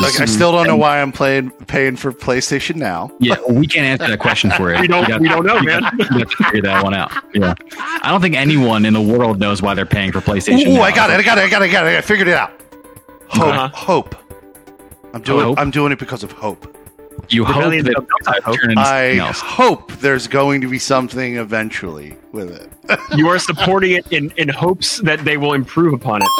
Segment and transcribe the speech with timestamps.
[0.00, 3.10] Like, I still don't know why I'm playing paying for PlayStation Now.
[3.20, 4.80] Yeah, we can't answer that question for you.
[4.80, 5.80] We don't- You got- we don't know, you man.
[5.82, 7.12] got- You have to figure that one out.
[7.34, 7.54] Yeah,
[8.02, 10.66] I don't think anyone in the world knows why they're paying for PlayStation.
[10.68, 10.82] Ooh, now.
[10.82, 11.18] I got it!
[11.20, 11.42] I got it!
[11.44, 11.68] I got it!
[11.68, 11.96] I got it!
[11.98, 12.50] I figured it out.
[13.28, 13.42] Hope.
[13.54, 13.68] Uh-huh.
[13.68, 14.14] Hope.
[15.12, 15.44] I'm doing.
[15.44, 15.58] Hope?
[15.58, 16.76] I'm doing it because of hope.
[17.28, 18.56] You hope Rebellion that of Delta Hope.
[18.60, 19.40] turn into I something else.
[19.40, 22.70] hope there's going to be something eventually with it.
[23.16, 26.28] You are supporting it in, in hopes that they will improve upon it.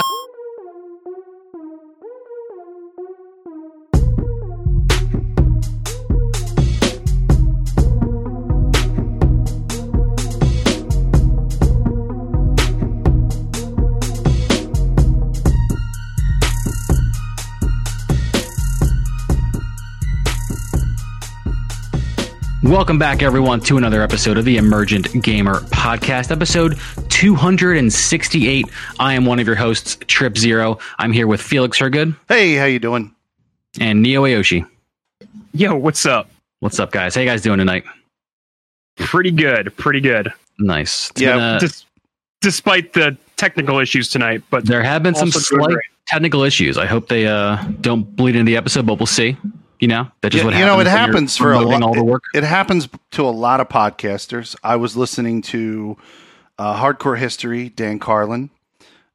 [22.71, 26.79] Welcome back, everyone, to another episode of the Emergent Gamer Podcast, episode
[27.09, 28.67] 268.
[29.01, 30.79] I am one of your hosts, Trip Zero.
[30.99, 33.13] I'm here with Felix Hergood Hey, how you doing?
[33.81, 34.65] and Neo Aoshi.
[35.53, 36.31] Yo, what's up?
[36.61, 37.17] What's up, guys?
[37.17, 37.83] How you guys doing tonight?
[38.97, 39.77] Pretty good.
[39.77, 40.33] Pretty good.
[40.61, 41.11] Nice.
[41.11, 41.85] It's Yeah, a- Des-
[42.41, 45.85] despite the technical issues tonight, but there have been some slight great.
[46.07, 46.79] technical issues.
[46.79, 49.37] I hope they uh, don't bleed into the episode, but we'll see.
[49.81, 51.83] You know, that's just Yeah, what you know, it happens for a lot.
[51.83, 52.23] all the work.
[52.35, 54.55] It, it happens to a lot of podcasters.
[54.63, 55.97] I was listening to
[56.59, 58.51] uh, Hardcore History, Dan Carlin.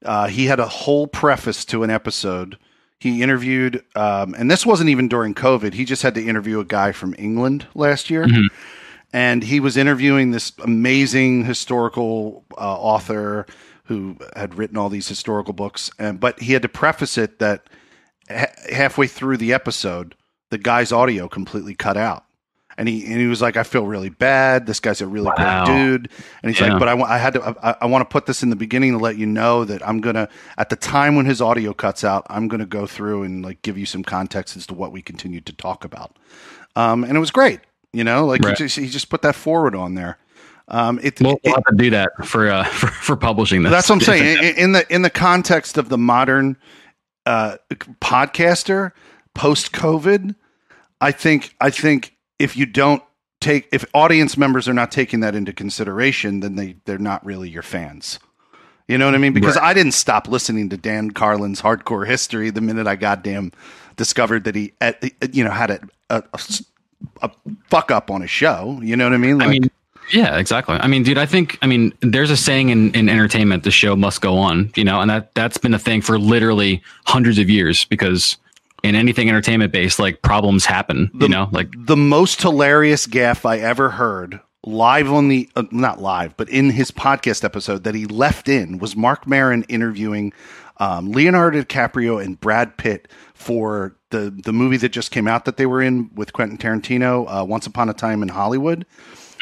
[0.03, 2.57] Uh, he had a whole preface to an episode.
[2.99, 5.73] He interviewed, um, and this wasn't even during COVID.
[5.73, 8.25] He just had to interview a guy from England last year.
[8.25, 8.47] Mhm.
[9.13, 13.45] And he was interviewing this amazing historical uh, author
[13.85, 15.91] who had written all these historical books.
[15.99, 17.67] And, but he had to preface it that
[18.29, 20.15] ha- halfway through the episode,
[20.55, 22.23] the guy's audio completely cut out.
[22.77, 24.65] And he and he was like, I feel really bad.
[24.65, 25.65] This guy's a really Wow.
[25.65, 26.09] great dude.
[26.43, 26.71] And he's Yeah.
[26.73, 28.91] like, but I, I had to, I, I want to put this in the beginning
[28.93, 32.25] to let you know that I'm gonna, at the time when his audio cuts out,
[32.29, 35.45] I'm gonna go through and like give you some context as to what we continued
[35.47, 36.17] to talk about.
[36.75, 37.59] Um, and it was great.
[37.93, 38.57] You know, like Right.
[38.57, 40.17] he just he just put that forward on there.
[40.67, 43.71] Um, it, We'll, it- have to do that for uh, for, for publishing this.
[43.71, 44.37] that's what I'm saying.
[44.43, 46.57] In, in the in the context of the modern
[47.25, 47.55] uh,
[48.01, 48.91] podcaster
[49.33, 50.35] post COVID,
[51.05, 53.03] I think I think if you don't
[53.39, 57.47] take if audience members are not taking that into consideration, then they they're not really
[57.47, 58.17] your fans.
[58.87, 59.33] You know what I mean?
[59.33, 63.51] Because I didn't stop listening to Dan Carlin's hardcore history the minute I goddamn
[63.97, 64.93] discovered that he, uh,
[65.31, 65.69] you know, had
[66.09, 66.23] a
[67.21, 67.31] a
[67.69, 68.79] fuck up on his show.
[68.81, 69.41] You know what I mean?
[69.41, 69.71] I Like, mean,
[70.11, 70.77] yeah, exactly.
[70.79, 73.95] I mean, dude, I think, I mean, there's a saying in, in entertainment, the show
[73.95, 77.49] must go on, you know, and that, that's been a thing for literally hundreds of
[77.49, 78.37] years because
[78.85, 83.57] in anything entertainment based, like problems happen, you know, like, the most hilarious gaff I
[83.57, 88.05] ever heard live on the uh, not live, but in his podcast episode that he
[88.05, 90.33] left in was Mark Maron interviewing
[90.77, 95.57] um, Leonardo DiCaprio and Brad Pitt for the the movie that just came out that
[95.57, 98.85] they were in with Quentin Tarantino, uh, Once Upon a Time in Hollywood.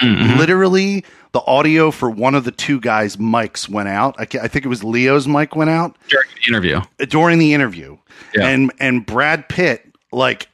[0.01, 4.15] Literally, the audio for one of the two guys' mics went out.
[4.19, 6.81] I, I think it was Leo's mic went out during the interview.
[7.09, 7.97] during the interview,
[8.35, 8.47] Yeah.
[8.47, 10.47] and and Brad Pitt like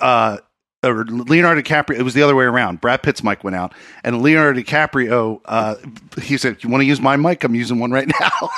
[0.00, 0.38] uh
[0.84, 1.98] or Leonardo DiCaprio.
[1.98, 2.80] It was the other way around.
[2.80, 3.74] Brad Pitt's mic went out,
[4.04, 5.40] and Leonardo DiCaprio.
[5.44, 5.74] Uh,
[6.22, 7.42] he said, "You want to use my mic?
[7.42, 8.50] I'm using one right now."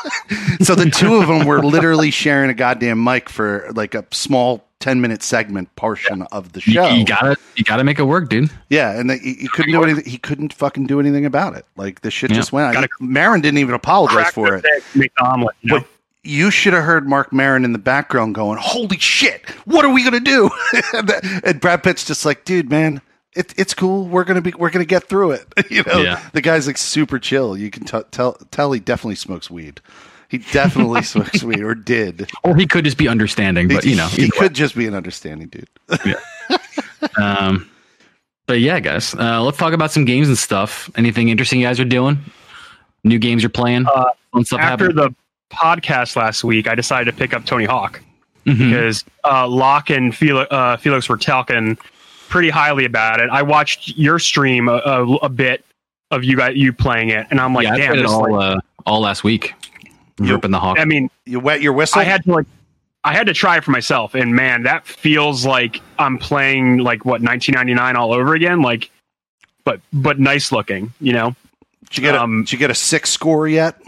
[0.61, 4.67] so the two of them were literally sharing a goddamn mic for like a small
[4.81, 6.89] ten minute segment portion of the show.
[6.89, 8.51] you gotta, you gotta make it work, dude.
[8.71, 10.05] yeah, and the, he, he couldn't do anything.
[10.05, 11.65] He couldn't fucking do anything about it.
[11.77, 12.37] Like the shit Yeah.
[12.37, 12.73] just went.
[12.75, 14.65] Gotta- Maron didn't even apologize for it.
[14.97, 15.55] egg, omelet.
[15.63, 15.79] You know?
[15.81, 15.87] But
[16.23, 20.03] you should have heard Mark Maron in the background going, "Holy shit, what are we
[20.03, 20.51] gonna do?"
[20.95, 21.11] and,
[21.45, 23.01] and Brad Pitt's just like, "Dude, man,
[23.35, 24.07] it, it's cool.
[24.07, 26.21] We're gonna be, we're gonna get through it." you know, Yeah.
[26.33, 27.57] the guy's like super chill.
[27.57, 29.81] You can t- tell tell he definitely smokes weed.
[30.31, 32.31] He definitely smokes weed, or did.
[32.45, 34.39] Or he could just be understanding, but you know, he either way.
[34.39, 35.69] could just be an understanding dude.
[37.17, 37.69] Um,
[38.47, 40.91] but yeah, guys, uh, let's talk about some games and stuff.
[40.97, 42.19] Anything interesting you guys are doing?
[43.05, 43.87] New games you're playing?
[43.87, 44.05] Uh,
[44.43, 44.97] stuff After happening?
[44.97, 45.15] the
[45.55, 48.03] podcast last week, I decided to pick up Tony Hawk
[48.47, 48.71] Mhm.
[48.71, 51.77] because uh, Locke and Felix, uh, Felix were talking
[52.29, 53.31] pretty highly about it.
[53.31, 55.65] I watched your stream a, a, a bit
[56.11, 58.33] of you guys you playing it, and I'm like, yeah, I damn, played it all,
[58.33, 59.55] like- uh, all last week.
[60.21, 60.79] You- Ripping the hawk.
[60.79, 62.01] I mean, You wet your whistle.
[62.01, 62.47] I had to like,
[63.05, 67.05] I had to try it for myself, and man, that feels like I'm playing like
[67.05, 68.61] what 1999 all over again.
[68.61, 68.91] Like,
[69.65, 71.35] but but nice looking, you know.
[71.89, 73.81] did you get a, um, did you get a sick score yet?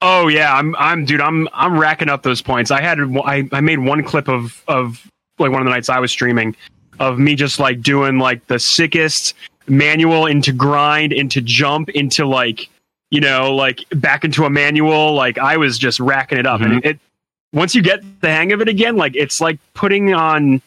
[0.00, 2.70] Oh yeah, I'm I'm dude, I'm I'm racking up those points.
[2.70, 5.06] I had I, I made one clip of of
[5.38, 6.56] like one of the nights I was streaming
[7.00, 9.34] of me just like doing like the sickest
[9.66, 12.68] manual into grind into jump into like
[13.10, 16.84] you know like back into a manual like I was just racking it up and
[16.84, 16.98] it
[17.52, 20.60] once you get the hang of it again, like it's like putting on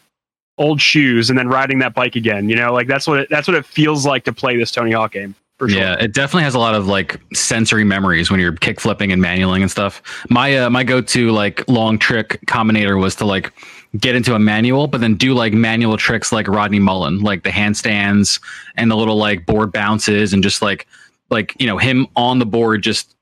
[0.58, 2.50] old shoes and then riding that bike again.
[2.50, 4.92] You know, like that's what it, that's what it feels like to play this Tony
[4.92, 5.36] Hawk game.
[5.58, 5.80] For sure.
[5.80, 9.22] Yeah, it definitely has a lot of like sensory memories when you're kick flipping and
[9.22, 10.02] manualing and stuff.
[10.30, 13.54] My uh, my go to like long trick combinator was to like
[14.00, 17.50] get into a manual, but then do like manual tricks like Rodney Mullen, like the
[17.50, 18.42] handstands
[18.76, 20.88] and the little like board bounces and just like
[21.32, 23.16] like you know him on the board just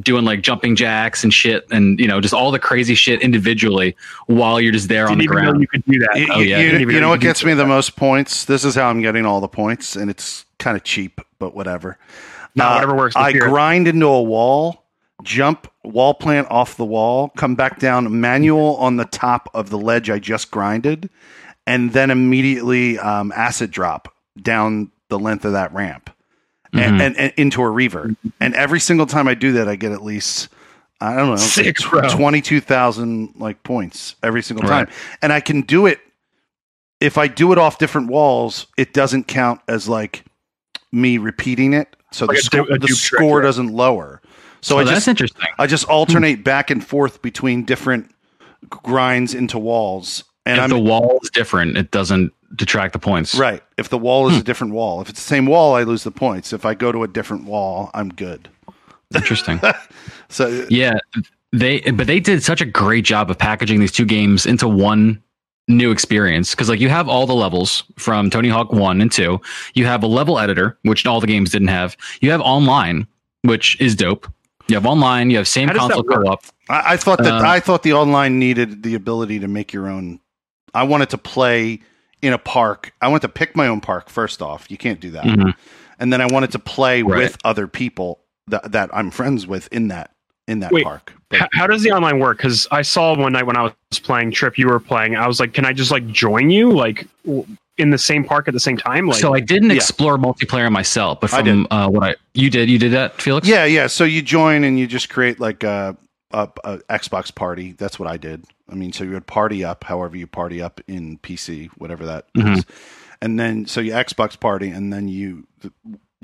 [0.00, 3.96] doing like jumping jacks and shit and you know just all the crazy shit individually
[4.26, 5.60] while you're just there on Didn't the even know ground.
[5.62, 6.18] you could do that.
[6.18, 6.58] You, Oh, yeah.
[6.58, 8.44] you- Didn't you know know what gets do me the most points?
[8.44, 11.96] This is how I'm getting all the points, and it's kind of cheap, but whatever.
[12.56, 13.16] No, Uh, whatever works.
[13.16, 13.50] I let's hear it.
[13.50, 14.84] grind into a wall,
[15.22, 19.78] jump wall plant off the wall, come back down manual on the top of the
[19.78, 21.08] ledge I just grinded,
[21.68, 26.10] and then immediately um, acid drop down the length of that ramp
[26.74, 27.00] and, Mhm.
[27.06, 28.16] and, and into a reverb.
[28.40, 30.48] And every single time I do that, I get at least
[31.00, 32.08] I don't know Six, bro.
[32.08, 34.86] twenty two thousand like points every single Right.
[34.86, 35.98] time, and I can do it.
[37.00, 40.24] If I do it off different walls, it doesn't count as like
[40.92, 44.22] me repeating it, so Like the, sco- du- the dupe trick, score doesn't lower.
[44.62, 45.46] So oh, I that's just interesting.
[45.58, 48.10] I just alternate back and forth between different
[48.70, 53.34] grinds into walls, and if I'm the wall is different, it doesn't detract the points.
[53.34, 53.62] right.
[53.76, 56.10] If the wall is a different wall, if it's the same wall, I lose the
[56.10, 56.52] points.
[56.52, 58.48] If I go to a different wall, I'm good.
[59.14, 59.60] Interesting.
[60.28, 60.98] So Yeah,
[61.52, 65.22] they but they did such a great job of packaging these two games into one
[65.68, 69.40] new experience because like you have all the levels from Tony Hawk 1 and 2.
[69.74, 71.96] You have a level editor which all the games didn't have.
[72.20, 73.06] You have online
[73.42, 74.26] which is dope.
[74.66, 76.42] You have online, you have same How console co-op.
[76.70, 79.88] I, I thought that Uh, I thought the online needed the ability to make your
[79.88, 80.20] own.
[80.72, 81.80] I wanted to play
[82.24, 82.92] in a park.
[83.02, 84.70] I wanted to pick my own park first off.
[84.70, 85.24] You can't do that.
[85.24, 85.54] Mhm.
[85.98, 87.18] And then I wanted to play Right.
[87.18, 90.10] with other people that, that I'm friends with in that
[90.46, 91.14] in that Wait, park.
[91.30, 92.36] But- How, how does the online work?
[92.36, 95.16] Because I saw one night when I was playing Trip, you were playing.
[95.16, 97.46] I was like, can I just like join you like w-
[97.78, 99.06] in the same park at the same time?
[99.06, 99.76] Like, so I didn't yeah.
[99.76, 103.48] explore multiplayer myself, but I from uh, what I you did, you did that, Felix?
[103.48, 103.86] Yeah, yeah.
[103.86, 105.96] So you join and you just create like a,
[106.32, 107.72] a, a Xbox party.
[107.72, 108.44] That's what I did.
[108.70, 112.26] I mean, so you would party up, however you party up in PC, whatever that
[112.34, 112.64] is, Mhm.
[113.20, 115.46] and then so you Xbox party, and then you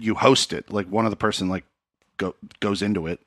[0.01, 0.71] you host it.
[0.73, 1.65] Like one of the person like
[2.17, 3.21] go, goes into it.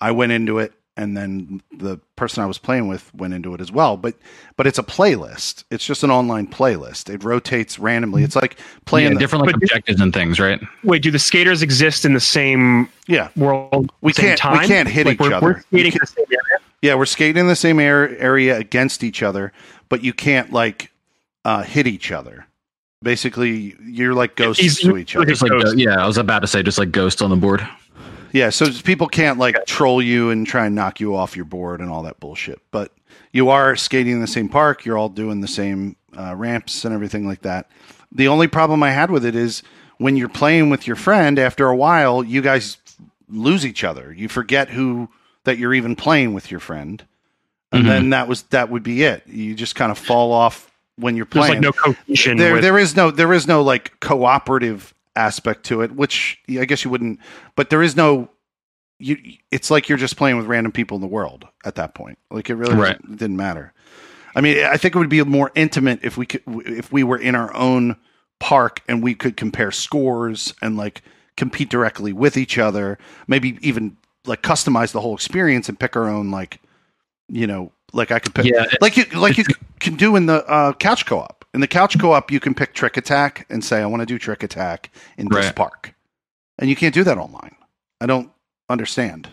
[0.00, 3.60] I went into it, and then the person I was playing with went into it
[3.60, 3.96] as well.
[3.96, 4.16] But
[4.56, 5.62] but it's a playlist.
[5.70, 7.08] It's just an online playlist.
[7.08, 8.24] It rotates randomly.
[8.24, 8.56] It's like
[8.86, 10.60] playing Yeah, the, different like but- objectives and things, right?
[10.82, 13.28] wait, do the skaters exist in the same yeah.
[13.36, 13.92] world?
[14.00, 15.46] We same can't- we can't hit Like, each we're, other.
[15.46, 16.60] We're skating You in the same area.
[16.82, 19.52] Yeah, we're skating in the same air, area against each other,
[19.88, 20.90] but you can't like
[21.44, 22.46] uh, hit each other.
[23.02, 25.26] Basically, you're like ghosts He's- to each other.
[25.26, 25.78] Like Ghost.
[25.78, 27.66] yeah, I was about to say just like ghosts on the board.
[28.32, 31.80] Yeah, so people can't like troll you and try and knock you off your board
[31.80, 32.60] and all that bullshit.
[32.70, 32.92] But
[33.32, 34.84] you are skating in the same park.
[34.84, 37.70] You're all doing the same uh, ramps and everything like that.
[38.12, 39.62] The only problem I had with it is
[39.98, 41.38] when you're playing with your friend.
[41.38, 42.76] After a while, you guys
[43.28, 44.12] lose each other.
[44.12, 45.08] You forget who
[45.44, 47.04] that you're even playing with your friend,
[47.72, 47.88] and Mhm.
[47.88, 49.26] then that was that would be it.
[49.26, 52.36] You just kind of fall off when you're There's playing like no cohesion.
[52.36, 56.64] there with, there is no there is no like cooperative aspect to it which i
[56.64, 57.18] guess you wouldn't
[57.56, 58.28] but there is no
[58.98, 59.16] you
[59.50, 62.48] it's like you're just playing with random people in the world at that point like
[62.50, 63.16] it really Right.
[63.16, 63.72] didn't matter
[64.36, 67.18] i mean i think it would be more intimate if we could if we were
[67.18, 67.96] in our own
[68.38, 71.02] park and we could compare scores and like
[71.36, 76.08] compete directly with each other maybe even like customize the whole experience and pick our
[76.08, 76.60] own like
[77.28, 79.44] you know like i could pick Yeah, like you like you
[79.78, 81.44] can do in the uh, couch co-op.
[81.54, 84.18] In the couch co-op, you can pick trick attack and say, "I want to do
[84.18, 85.94] trick attack in this park,"
[86.58, 87.56] and you can't do that online.
[88.00, 88.30] I don't
[88.68, 89.28] understand.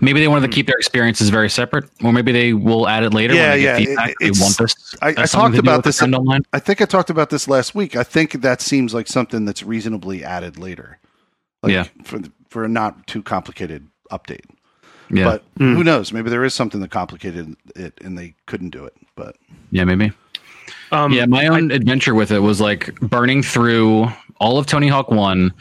[0.00, 3.14] Maybe they wanted to keep their experiences very separate, or maybe they will add it
[3.14, 3.34] later.
[3.34, 4.10] Yeah, when they yeah, get feedback.
[4.10, 4.74] it- they want this.
[5.00, 6.42] I- I talked about this- online.
[6.52, 7.94] I think I talked about this last week.
[7.96, 10.98] I think that seems like something that's reasonably added later.
[11.62, 11.84] Like Yeah.
[12.04, 14.44] for the, for a not too complicated update.
[15.10, 15.74] Yeah, But Hmm.
[15.74, 16.12] who knows?
[16.12, 18.94] Maybe there is something that complicated it and they couldn't do it.
[19.16, 19.36] But
[19.70, 20.12] yeah, maybe.
[20.92, 24.08] um, yeah, my own adventure with it was like burning through
[24.40, 25.52] all of Tony Hawk One,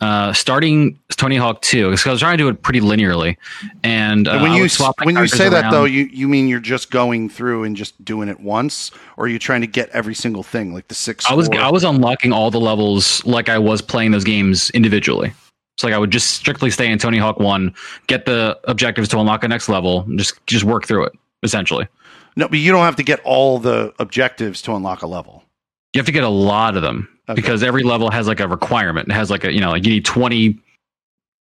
[0.00, 3.36] uh, starting Tony Hawk Two because I was trying to do it pretty linearly.
[3.84, 5.72] And, uh, And when you would swap my when you characters say that around.
[5.72, 9.28] though, you you mean you're just going through and just doing it once, or are
[9.28, 11.30] you trying to get every single thing like the six?
[11.30, 11.60] I was score?
[11.60, 15.32] I was unlocking all the levels like I was playing those games individually.
[15.78, 17.74] So like I would just strictly stay in Tony Hawk One,
[18.06, 21.86] get the objectives to unlock a next level, and just just work through it essentially.
[22.36, 25.44] no, but you don't have to get all the objectives to unlock a level.
[25.92, 27.34] You have to get a lot of them Okay.
[27.34, 29.08] because every level has like a requirement.
[29.08, 30.58] It has like a you know like you need twenty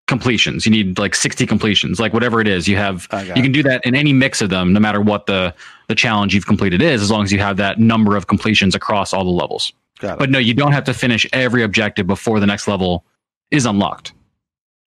[0.07, 0.65] completions.
[0.65, 2.67] You need like 60 completions, like whatever it is.
[2.67, 3.07] You have
[3.37, 5.55] you can do that in any mix of them, no matter what the
[5.89, 9.13] the challenge you've completed is, as long as you have that number of completions across
[9.13, 9.73] all the levels.
[10.01, 10.19] Got it.
[10.19, 13.05] But no, you don't have to finish every objective before the next level
[13.51, 14.13] is unlocked.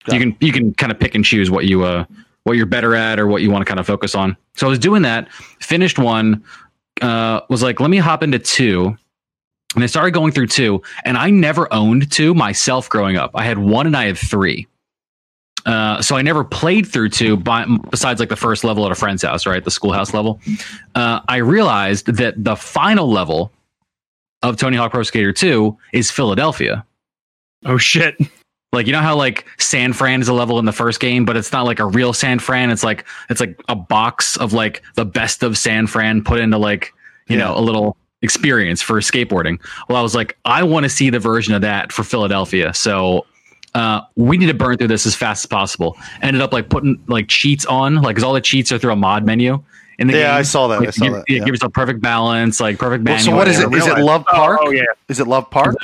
[0.05, 2.05] Got you can you can kind of pick and choose what you uh
[2.45, 4.37] what you're better at or what you want to kind of focus on.
[4.57, 6.43] So I was doing that, finished one,
[7.03, 8.97] uh, was like, let me hop into two.
[9.75, 13.33] And I started going through two, and I never owned two myself growing up.
[13.35, 14.67] I had one and I had three.
[15.67, 18.95] Uh, so I never played through two, by, besides like the first level at a
[18.95, 19.63] friend's house, right?
[19.63, 20.41] The schoolhouse level.
[20.95, 23.53] Uh, I realized that the final level
[24.43, 26.87] of Tony Hawk Pro Skater 2 is Philadelphia.
[27.67, 28.17] Oh shit!
[28.73, 31.37] Like you know how like San Fran is a level in the first game, but
[31.37, 32.71] it's not like a real San Fran.
[32.71, 36.59] It's like it's like a box of like the best of San Fran put into
[36.59, 36.93] like
[37.29, 37.45] you Yeah.
[37.45, 39.59] know a little experience for skateboarding.
[39.89, 42.75] Well, I was like, I want to see the version of that for Philadelphia.
[42.75, 43.25] So
[43.75, 45.97] uh, we need to burn through this as fast as possible.
[46.21, 48.97] Ended up like putting like cheats on, like because all the cheats are through a
[48.97, 49.63] mod menu
[49.99, 50.23] in the game.
[50.23, 50.75] Yeah, I saw that.
[50.83, 51.45] I Like, saw give, that, yeah, yeah.
[51.45, 53.73] give yourself perfect balance, like perfect Well, so what is it?
[53.73, 54.61] Is it realized- Love Oh, Park?
[54.63, 54.83] oh, yeah.
[55.09, 55.75] Is it Love Park?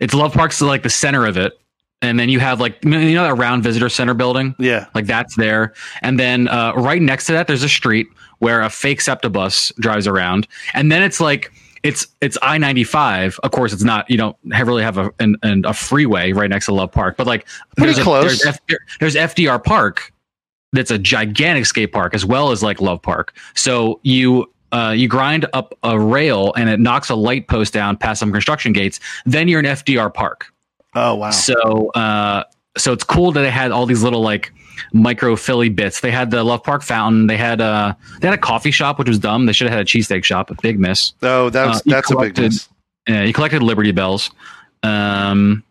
[0.00, 1.58] It's Love Park's like the center of it,
[2.04, 4.54] and then you have like you know that round visitor center building.
[4.58, 4.86] Yeah.
[4.94, 5.74] Like that's there.
[6.02, 8.06] And then uh, right next to that, there's a street
[8.38, 10.46] where a fake SEPTA bus drives around.
[10.74, 11.50] And then it's like
[11.82, 13.38] it's it's I ninety five.
[13.42, 14.08] Of course, it's not.
[14.10, 17.16] You don't have, really have a an, an, a freeway right next to Love Park,
[17.16, 17.46] but like
[17.76, 18.42] Pretty there's a- close.
[18.42, 20.12] there's, F, there's FDR Park.
[20.72, 23.34] That's a gigantic skate park as well as like Love Park.
[23.54, 24.50] So you.
[24.72, 28.32] Uh, you grind up a rail and it knocks a light post down past some
[28.32, 28.98] construction gates.
[29.24, 30.52] Then you're in FDR Park.
[30.94, 31.30] Oh wow.
[31.30, 32.44] So uh
[32.76, 34.52] so it's cool that they had all these little like
[34.92, 36.00] micro Philly bits.
[36.00, 37.26] They had the Love Park fountain.
[37.26, 39.46] They had uh they had a coffee shop, which was dumb.
[39.46, 41.12] They should have had a cheesesteak shop, a big miss.
[41.22, 42.68] Oh, that's uh, that's a big miss.
[43.08, 44.30] Yeah, you collected Liberty Bells.
[44.82, 45.62] Um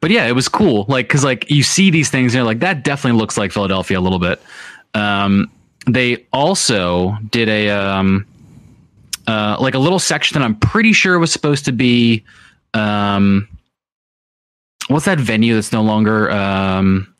[0.00, 0.84] but yeah, it was cool.
[0.88, 3.98] Like cuz like you see these things and you're like that definitely looks like Philadelphia
[3.98, 4.40] a little bit.
[4.94, 5.50] Um
[5.86, 8.26] they also did a um
[9.26, 12.24] uh like a little section that I'm pretty sure was supposed to be
[12.74, 13.48] um
[14.88, 17.14] what's that venue that's no longer um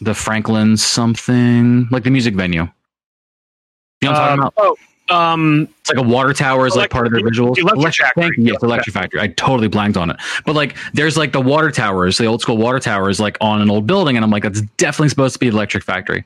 [0.00, 2.62] the Franklin something like the music venue.
[4.00, 4.78] You know what I'm talking about?
[5.10, 7.56] oh, um, It's like a water tower is like part of their visuals.
[7.58, 8.36] Electric Factory.
[8.38, 9.20] Yes, Electric Factory.
[9.20, 10.16] I totally blanked on it.
[10.44, 13.70] But like, there's like the water towers, the old school water towers, like on an
[13.70, 16.24] old building, and I'm like, that's definitely supposed to be Electric Factory.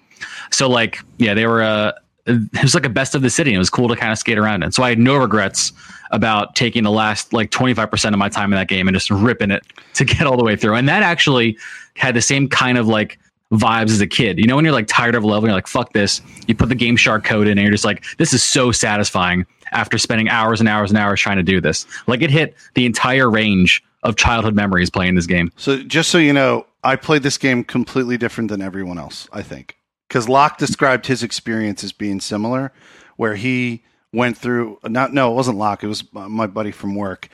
[0.51, 1.63] So like, yeah, they were.
[1.63, 1.93] uh
[2.27, 3.51] It was like a best of the city.
[3.51, 4.73] And it was cool to kind of skate around in.
[4.73, 5.73] So I had no regrets
[6.11, 9.11] about taking the last like 25 percent of my time in that game and just
[9.11, 9.65] ripping it
[9.95, 10.75] to get all the way through.
[10.75, 11.57] And that actually
[11.95, 13.19] had the same kind of like
[13.53, 14.39] vibes as a kid.
[14.39, 16.21] You know, when you're like tired of a level, you're like, fuck this.
[16.47, 19.47] You put the Game Shark code in and you're just like, this is so satisfying
[19.73, 21.87] after spending hours and hours and hours trying to do this.
[22.07, 25.53] Like it hit the entire range of childhood memories playing this game.
[25.57, 29.29] So just so you know, I played this game completely different than everyone else.
[29.33, 29.76] I think
[30.09, 32.73] because Locke described his experience as being similar,
[33.17, 34.79] where he went through.
[34.85, 35.83] Not no, it wasn't Locke.
[35.83, 37.29] It was my buddy from work.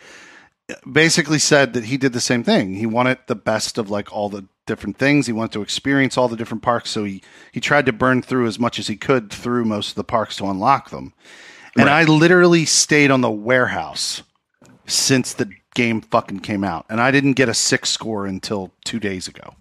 [0.91, 2.75] Basically said that he did the same thing.
[2.75, 5.27] He wanted the best of like all the different things.
[5.27, 6.91] He wanted to experience all the different parks.
[6.91, 9.95] So he he tried to burn through as much as he could through most of
[9.97, 11.13] the parks to unlock them.
[11.77, 14.23] And I literally stayed on the warehouse
[14.87, 19.01] since the game fucking came out, and I didn't get a sick score until two
[19.01, 19.55] days ago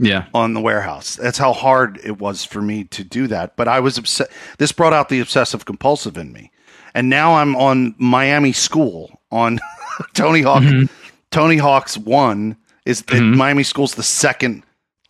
[0.00, 0.26] Yeah.
[0.34, 1.16] on the warehouse.
[1.16, 3.56] That's how hard it was for me to do that.
[3.56, 4.30] But I was upset.
[4.58, 6.50] This brought out the obsessive compulsive in me,
[6.94, 9.60] and now I'm on Miami School on
[10.14, 10.62] Tony Hawk.
[10.62, 10.92] Mm-hmm.
[11.30, 13.36] Tony Hawk's one is mm-hmm.
[13.36, 14.64] Miami School's the second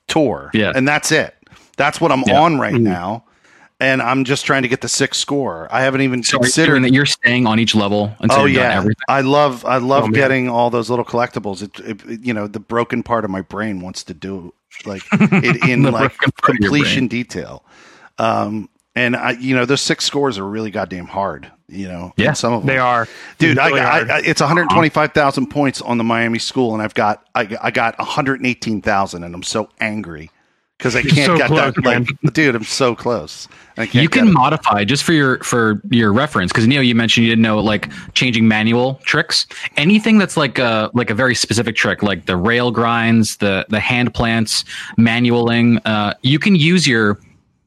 [0.09, 0.73] tour, Yeah.
[0.75, 1.35] and that's it.
[1.77, 2.41] That's what I'm Yeah.
[2.43, 2.85] on right mm-hmm.
[2.85, 3.25] now.
[3.83, 5.67] And I'm just trying to get the sixth score.
[5.71, 8.71] I haven't even So considered that you're staying on each level until Oh you've done
[8.71, 9.05] yeah, everything.
[9.09, 11.63] I love I love Oh, getting all those little collectibles.
[11.63, 14.53] It, it, you know, the broken part of my brain wants to do
[14.87, 17.65] like it in like broken part of your completion detail.
[18.19, 21.51] Um, and I, you know, those sick scores are really goddamn hard.
[21.69, 23.07] You know, Yeah, some of them they are,
[23.39, 24.17] Dude, Really I, I.
[24.17, 29.23] I, it's 125,000 points on the Miami school, and I've got I, I got 118,000,
[29.23, 30.31] and I'm so angry
[30.81, 31.85] because I can't so get close, that.
[31.85, 33.47] Like, dude, I'm so close.
[33.77, 34.33] I can't you can it.
[34.33, 37.91] modify just for your for your reference because Neil, you mentioned you didn't know like
[38.15, 39.47] changing manual tricks.
[39.77, 43.79] Anything that's like a like a very specific trick, like the rail grinds, the the
[43.79, 44.65] hand plants,
[44.99, 45.83] manualing.
[45.85, 47.21] Uh, you can use your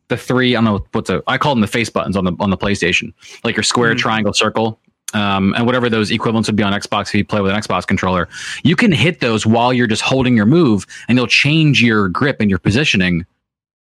[0.08, 0.56] the three.
[0.56, 2.58] I don't know what's a I call them the face buttons on the on the
[2.58, 4.80] PlayStation, like your square, triangle, circle.
[5.14, 7.86] Um, and whatever those equivalents would be on Xbox if you play with an Xbox
[7.86, 8.28] controller,
[8.64, 12.38] you can hit those while you're just holding your move, and they'll change your grip
[12.40, 13.26] and your positioning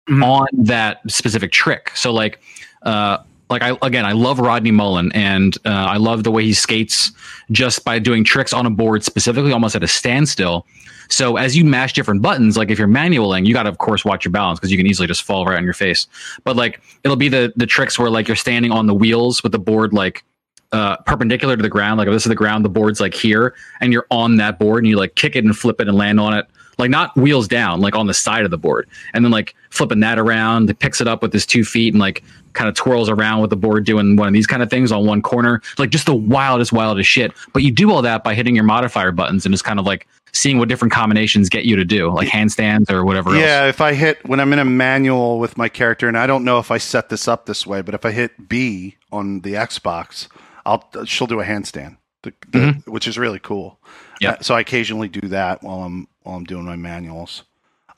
[0.09, 0.23] Mhm.
[0.23, 1.91] on that specific trick.
[1.95, 2.39] So like,
[2.83, 6.53] uh, like I again, I love Rodney Mullen, and uh, I love the way he
[6.53, 7.11] skates
[7.51, 10.65] just by doing tricks on a board, specifically almost at a standstill.
[11.09, 14.03] So as you mash different buttons, like if you're manualing, you got to of course
[14.03, 16.07] watch your balance because you can easily just fall right on your face.
[16.43, 19.51] But like it'll be the the tricks where like you're standing on the wheels with
[19.51, 20.23] the board like
[20.73, 21.97] uh, perpendicular to the ground.
[21.99, 24.79] Like if this is the ground, the board's like here, and you're on that board,
[24.83, 26.45] and you like kick it and flip it and land on it,
[26.77, 30.01] like not wheels down, like on the side of the board, and then like flipping
[30.01, 30.69] that around.
[30.69, 33.49] It picks it up with his two feet and like kind of twirls around with
[33.49, 35.61] the board doing one of these kind of things on one corner.
[35.79, 37.31] Like just the wildest, wildest shit.
[37.53, 40.07] But you do all that by hitting your modifier buttons and just kind of like
[40.33, 43.69] seeing what different combinations get you to do, like handstands or whatever Yeah, else.
[43.69, 46.57] if I hit when I'm in a manual with my character, and I don't know
[46.59, 50.27] if I set this up this way, but if I hit B on the Xbox,
[50.65, 53.79] I'll she'll do a handstand, the, the, which is really cool.
[54.21, 54.31] Yeah.
[54.31, 57.43] Uh, so I occasionally do that while I'm while I'm doing my manuals.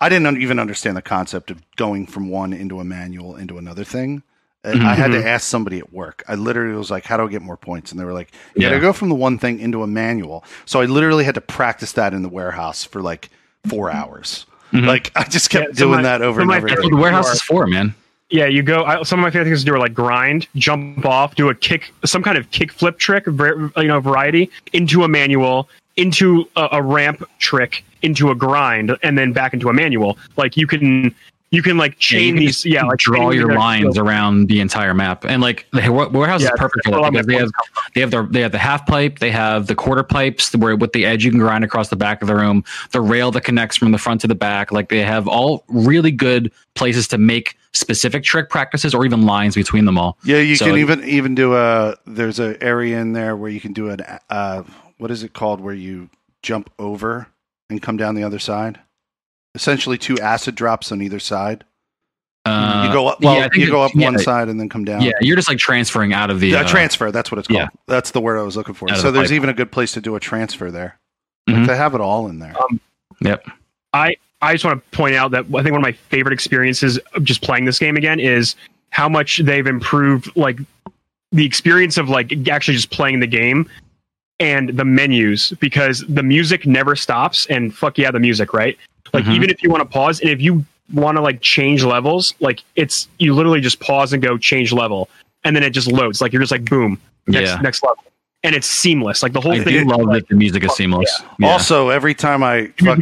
[0.02, 3.84] I didn't even understand the concept of going from one into a manual into another
[3.84, 4.24] thing.
[4.64, 6.24] Uh, I had to ask somebody at work.
[6.28, 8.64] I literally was like, "How do I get more points?" And they were like, "You
[8.64, 8.82] got to Yeah.
[8.82, 12.14] go from the one thing into a manual." So I literally had to practice that
[12.16, 13.30] in the warehouse for like
[13.68, 14.46] four hours.
[14.74, 16.68] Like I just kept Yeah, doing my- that over and my over.
[16.68, 17.94] That's what the warehouse is for, man.
[18.36, 18.84] Yeah, you go.
[18.84, 21.56] I, some of my favorite things to do are like grind, jump off, do a
[21.56, 26.68] kick, some kind of kick flip trick, you know, variety into a manual, into a,
[26.74, 30.18] a ramp trick, into a grind, and then back into a manual.
[30.36, 31.16] Like you can,
[31.52, 32.66] you can like Yeah, you chain can these.
[32.66, 36.48] Yeah, like draw your these- lines around the entire map, and like the warehouse Yeah,
[36.54, 37.50] is perfect for that because they have
[37.94, 40.94] they have their they have the half pipe, they have the quarter pipes where with
[40.94, 43.78] the edge you can grind across the back of the room, the rail that connects
[43.78, 44.72] from the front to the back.
[44.72, 49.56] Like they have all really good places to make specific trick practices or even lines
[49.56, 50.18] between them all.
[50.24, 51.96] Yeah, you So- can even even do a.
[52.06, 54.02] There's an area in there where you can do an.
[54.30, 54.64] Uh,
[54.98, 55.62] what is it called?
[55.62, 56.10] Where you
[56.42, 57.28] jump over
[57.70, 58.80] and come down the other side.
[59.56, 61.64] Essentially, two acid drops on either side.
[62.46, 63.22] Uh, you go up.
[63.22, 65.02] Well, yeah, you go up yeah, one side and then come down.
[65.02, 67.12] Yeah, you're just like transferring out of the Yeah, uh, transfer.
[67.12, 67.58] That's what it's called.
[67.58, 67.68] yeah.
[67.88, 68.92] That's the word I was looking for.
[68.92, 69.36] Out So the there's pipe.
[69.36, 71.00] even a good place to do a transfer there.
[71.50, 71.60] Mhm.
[71.60, 72.54] Like they have it all in there.
[73.22, 73.48] Yep.
[73.94, 77.00] I I just want to point out that I think one of my favorite experiences
[77.16, 78.56] of just playing this game again is
[78.92, 80.60] how much they've improved like
[81.32, 83.68] the experience of like actually just playing the game
[84.40, 88.78] and the menus because the music never stops and fuck yeah the music right
[89.16, 89.36] like Mhm.
[89.36, 92.62] even if you want to pause and if you want to like change levels like
[92.76, 95.10] it's you literally just pause and go change level
[95.44, 97.62] and then it just loads like you're just like boom next Yeah.
[97.62, 98.04] next level
[98.44, 101.12] and it's seamless like the whole I thing I love that the music is seamless.
[101.40, 101.48] Yeah.
[101.50, 103.00] Also, every time I fuck,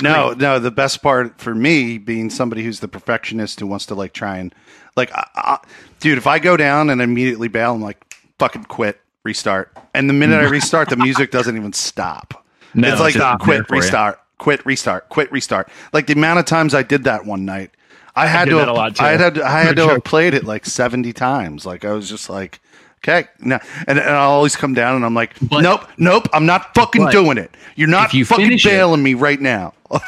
[0.00, 0.58] No, no, no.
[0.60, 4.38] The best part for me, being somebody who's the perfectionist who wants to like try
[4.38, 4.54] and
[4.96, 5.58] like, I, I,
[5.98, 7.98] dude, if I go down and immediately bail, I'm like,
[8.38, 9.76] fucking quit, restart.
[9.94, 12.46] And the minute I restart, the music doesn't even stop.
[12.74, 13.80] No, it's like just there quit, for you.
[13.80, 15.68] restart, quit, restart, quit, restart.
[15.92, 17.70] Like the amount of times I did that one night,
[18.16, 18.58] I had did to.
[18.58, 19.04] have, a lot, too.
[19.04, 19.38] I had.
[19.40, 21.66] I had No to have played it like seventy times.
[21.66, 22.60] Like I was just like.
[23.04, 26.46] Okay, no, and, and I'll always come down and I'm like, But- nope, nope, I'm
[26.46, 27.56] not fucking doing it.
[27.76, 29.72] You're not you fucking finish it- bailing me right now.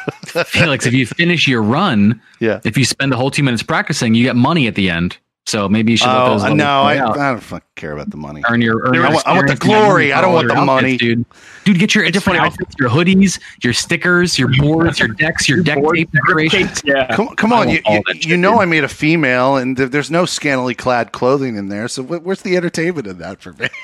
[0.47, 2.59] Felix, if you finish your run, Yeah.
[2.65, 5.19] if you spend the whole two minutes practicing, you get money at the end.
[5.47, 6.93] So maybe you should let Oh those levels no, I.
[6.93, 6.97] I
[7.31, 8.43] don't fucking care about the money.
[8.49, 10.13] earn your earn I want- I want the glory.
[10.13, 10.93] I don't want the your money.
[10.95, 11.25] outfits, dude.
[11.65, 12.51] Dude, get your different funny.
[12.51, 16.83] outfits, your hoodies, your stickers, your boards, your decks, your deck Board- tape decorations.
[16.85, 18.61] yeah Come, come on, you, you, that you know dude.
[18.61, 21.89] I made a female, and th- there's no scantily clad clothing in there.
[21.89, 23.69] So wh- where's the entertainment in that for me?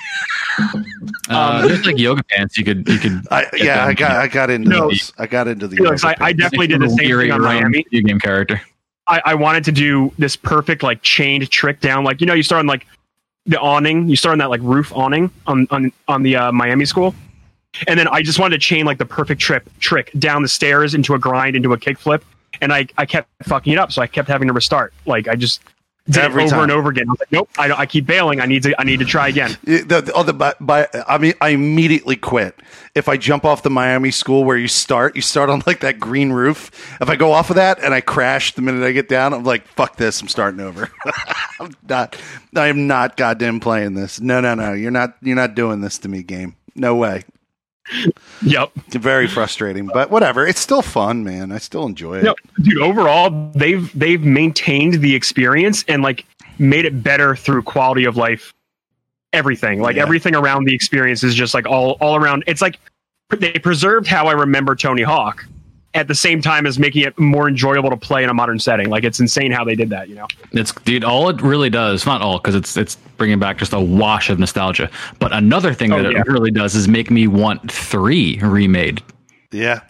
[1.29, 2.57] Uh, there's like yoga pants.
[2.57, 3.27] You could you could.
[3.31, 3.89] I, yeah, them.
[3.89, 4.81] I got I got into No.
[4.89, 5.13] those.
[5.19, 5.77] I got into the.
[5.77, 7.85] Felix, yoga I, I definitely did the same thing on your own Miami.
[7.91, 8.63] Video game character.
[9.09, 12.05] I, I wanted to do this perfect like chained trick down.
[12.05, 12.87] Like you know, you start on like
[13.47, 14.09] the awning.
[14.09, 17.15] You start on that like roof awning on on on the uh, Miami school,
[17.87, 20.95] and then I just wanted to chain like the perfect trip trick down the stairs
[20.95, 22.23] into a grind into a kickflip,
[22.61, 24.93] and I I kept fucking it up, so I kept having to restart.
[25.07, 25.61] Like I just
[26.07, 26.63] did Every over time.
[26.65, 27.09] and over again.
[27.09, 28.41] I was like, nope, I, I keep bailing.
[28.41, 29.57] I need to I need to try again.
[29.65, 32.59] The, the, oh, the, by, by, I mean, I immediately quit.
[32.95, 35.99] If I jump off the Miami school where you start, you start on like that
[35.99, 36.71] green roof.
[37.01, 39.45] If I go off of that and I crash the minute I get down, I'm
[39.45, 40.91] like, fuck this, I'm starting over.
[41.61, 42.17] I'm not,
[42.55, 44.21] I am not goddamn playing this.
[44.21, 46.57] No, no, no, you're not, you're not doing this to me, game.
[46.75, 47.25] No way.
[48.43, 48.73] Yep.
[48.91, 50.47] Very frustrating, but whatever.
[50.47, 51.53] It's still fun, man.
[51.53, 52.25] I still enjoy it.
[52.25, 52.79] No, dude.
[52.83, 56.25] Overall, they've they've maintained the experience and like
[56.59, 58.53] made it better through quality of life.
[59.33, 60.03] Everything, like Yeah.
[60.03, 62.45] everything around the experience, is just like all all around.
[62.47, 62.79] It's like
[63.31, 65.45] they preserved how I remember Tony Hawk,
[65.97, 68.89] at the same time as making it more enjoyable to play in a modern setting.
[68.89, 70.09] Like it's insane how they did that.
[70.09, 70.27] You know.
[70.53, 71.05] It's dude.
[71.05, 74.39] All it really does, not all, because it's it's bringing back just a wash of
[74.39, 74.91] nostalgia.
[75.19, 76.21] But another thing Oh, that yeah.
[76.21, 79.03] it really does is make me want three remade.
[79.51, 79.81] Yeah.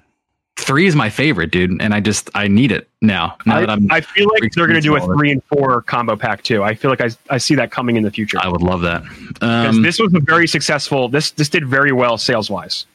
[0.59, 3.37] Three is my favorite, dude, and I just I need it now.
[3.45, 5.11] Now that I'm, I, I feel like they're going to do a experiencing all of
[5.11, 5.19] it.
[5.19, 6.65] three and four combo pack too.
[6.65, 8.39] I feel like I I see that coming in the future.
[8.41, 9.03] I would love that.
[9.43, 11.11] Um, this was a very successful.
[11.11, 12.87] This this did very well sales wise.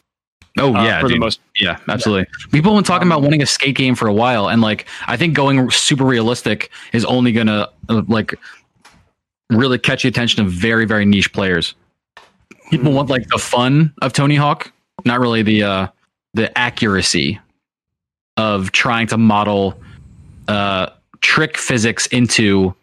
[0.57, 1.39] Oh uh, yeah, for the most.
[1.59, 2.27] Yeah, absolutely.
[2.51, 5.15] People have been talking about wanting a skate game for a while, and like I
[5.15, 8.35] think going super realistic is only gonna uh, like
[9.49, 11.73] really catch the attention of very very niche players.
[12.69, 14.71] People want like the fun of Tony Hawk,
[15.05, 15.87] not really the uh
[16.33, 17.39] the accuracy
[18.37, 19.79] of trying to model
[20.47, 20.87] uh
[21.21, 22.75] trick physics into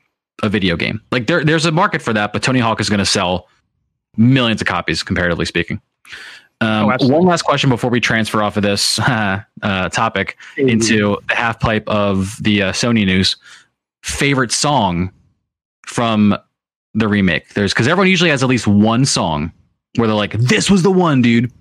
[0.42, 1.02] a video game.
[1.10, 3.48] Like there there's a market for that, but Tony Hawk is going to sell
[4.16, 5.80] millions of copies comparatively speaking.
[6.60, 7.18] Um, Oh, absolutely.
[7.18, 11.88] one last question before we transfer off of this uh, topic into the half pipe
[11.88, 13.36] of the uh, Sony news.
[14.02, 15.12] Favorite song
[15.86, 16.36] from
[16.94, 17.50] the remake?
[17.54, 19.52] There's because everyone usually has at least one song
[19.96, 21.52] where they're like, "This was the one, dude."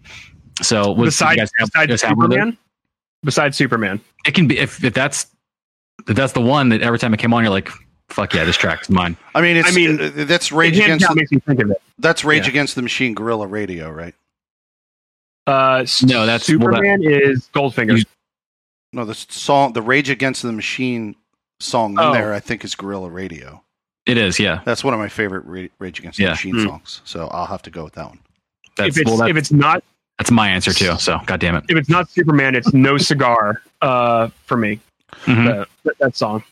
[0.62, 2.38] So was, besides, guys have- besides guys have one of those?
[2.38, 2.58] Superman.
[3.24, 5.28] Besides Superman, it can be if, if that's
[6.08, 7.70] if that's the one that every time it came on, you're like,
[8.10, 11.16] "Fuck yeah, this track's mine." I mean, it's, I mean, uh, that's Rage Against the,
[11.16, 11.82] makes think of it.
[12.00, 12.50] that's Rage Yeah.
[12.52, 14.14] Against the Machine Guerrilla Radio, right?
[15.48, 17.98] Uh, No, that's- well, that- Superman is Goldfinger.
[18.00, 18.04] You-
[18.94, 21.16] No, the song, the Rage Against the Machine
[21.60, 22.14] song in Oh.
[22.14, 23.64] there, I think is Guerrilla Radio.
[24.06, 24.62] It is, yeah.
[24.66, 26.30] That's one of my favorite Ra- Rage Against the Yeah.
[26.32, 26.64] Machine Hmm.
[26.66, 27.02] songs.
[27.04, 28.20] So I'll have to go with that one.
[28.78, 29.84] That's if it's well, that, if it's not
[30.18, 30.96] that's my answer too.
[30.98, 31.66] So, god damn it.
[31.70, 33.62] if it's not Superman, it's No Cigar.
[33.82, 34.80] Uh, for me,
[35.28, 35.68] that,
[36.00, 36.44] that song.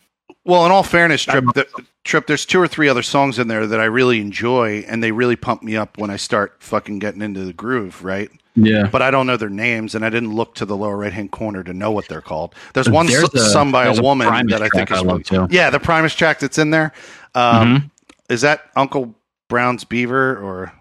[0.43, 1.67] Well, in all fairness, Trip, the,
[2.03, 5.11] Trip, there's two or three other songs in there that I really enjoy, and they
[5.11, 8.29] really pump me up when I start fucking getting into the groove, right?
[8.55, 8.87] Yeah.
[8.87, 11.31] But I don't know their names, and I didn't look to the lower right hand
[11.31, 12.55] corner to know what they're called.
[12.73, 14.97] There's one There's s- a- sung by a a woman Primus that I think is
[14.97, 15.47] I love, really- too.
[15.49, 16.93] yeah, the Primus track that's in there.
[17.35, 17.91] Um, Mhm.
[18.29, 19.13] Is that Uncle
[19.49, 20.71] Brown's Beaver or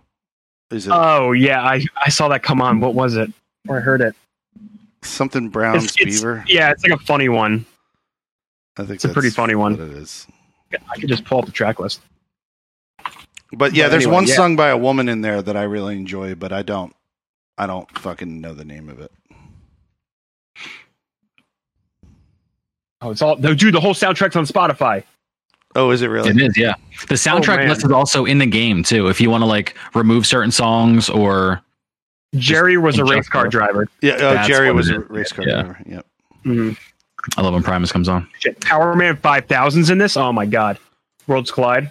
[0.70, 2.80] is it Oh yeah, I I saw that come on.
[2.80, 3.30] What was it?
[3.68, 4.14] Or I heard it.
[5.02, 6.44] something Brown's It's- it's- Beaver?
[6.46, 7.66] Yeah, it's like a funny one.
[8.78, 9.74] I think it's a pretty funny one.
[9.74, 10.26] It is.
[10.72, 12.00] I could just pull up the track list.
[13.52, 14.34] But yeah, But there's anyway, one yeah.
[14.34, 16.94] sung by a woman in there that I really enjoy, but I don't,
[17.58, 19.12] I don't fucking know the name of it.
[23.00, 23.74] Oh, it's all no, dude.
[23.74, 25.04] The whole soundtrack's on Spotify.
[25.76, 26.30] Oh, is it really?
[26.30, 26.74] It is, yeah.
[27.08, 27.68] The soundtrack man.
[27.68, 29.08] list is also in the game too.
[29.08, 31.60] If you want to like remove certain songs or
[32.36, 33.88] Jerry was a race car driver.
[34.00, 35.62] Yeah, uh, Jerry was a race car Yeah.
[35.62, 35.78] driver.
[35.86, 36.06] Yep.
[36.44, 36.78] Mhm.
[37.36, 38.28] I love when Primus comes on.
[38.38, 40.16] Shit, Powerman Five Thousands in this.
[40.16, 40.78] Oh my god,
[41.26, 41.90] Worlds Collide.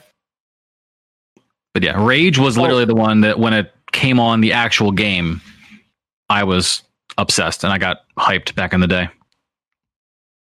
[1.73, 2.61] But yeah, Rage was Oh.
[2.61, 5.41] literally the one that when it came on the actual game,
[6.33, 6.81] I was
[7.19, 9.07] obsessed and I got hyped back in the day.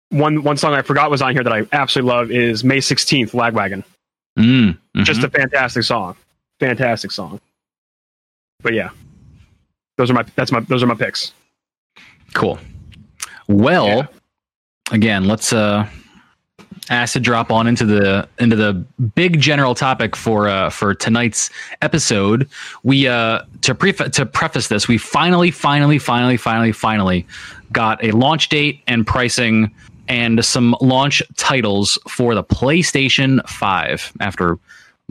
[0.09, 3.33] One one song I forgot was on here that I absolutely love is May Sixteenth,
[3.33, 3.85] Lagwagon.
[4.39, 5.05] Mm, mhm.
[5.05, 6.17] Just a fantastic song,
[6.61, 7.41] fantastic song.
[8.63, 8.89] But yeah,
[9.99, 11.33] those are my that's my those are my picks.
[12.33, 12.59] Cool.
[13.49, 14.07] Well, Yeah.
[14.93, 15.87] again, let's uh
[16.91, 18.73] acid drop on into the into the
[19.15, 22.49] big general topic for uh for tonight's episode.
[22.83, 27.27] We uh to pref- to preface this, we finally finally finally finally finally
[27.73, 29.73] got a launch date and pricing
[30.09, 34.59] and some launch titles for the PlayStation 5 after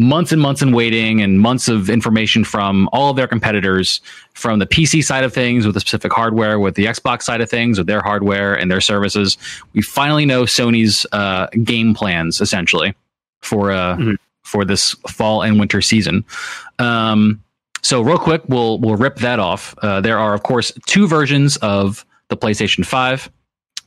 [0.01, 4.01] months and months and waiting and months of information from all of their competitors
[4.33, 7.49] from the PC side of things with the specific hardware, with the Xbox side of
[7.49, 9.37] things with their hardware and their services.
[9.73, 12.95] We finally know Sony's uh, game plans essentially
[13.41, 14.15] for uh, Mhm.
[14.43, 16.25] for this fall and winter season.
[16.79, 17.41] Um,
[17.81, 19.75] so real quick, we'll we'll rip that off.
[19.81, 23.29] Uh, there are of course two versions of the PlayStation Five.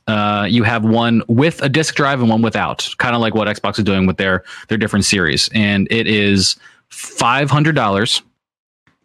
[0.07, 3.47] Uh, you have one with a disk drive and one without, kind of like what
[3.47, 6.55] Xbox is doing with their their different series, and it is
[6.89, 8.21] five hundred dollars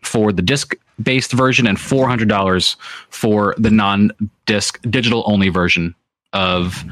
[0.02, 2.76] for the disc based version and four hundred dollars
[3.08, 4.12] for the non
[4.44, 5.94] disc digital only version
[6.32, 6.84] of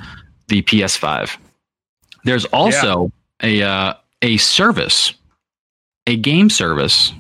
[0.49, 1.37] the PS5.
[2.25, 5.12] There's also a uh, a service,
[6.07, 7.12] a game service.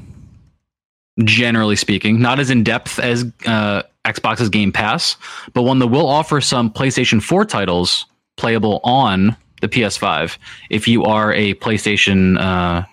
[1.24, 5.16] Generally speaking, not as in depth as uh, Xbox's Game Pass,
[5.54, 10.38] but one that will offer some PlayStation 4 titles playable on the PS5
[10.70, 12.84] if you are a PlayStation uh,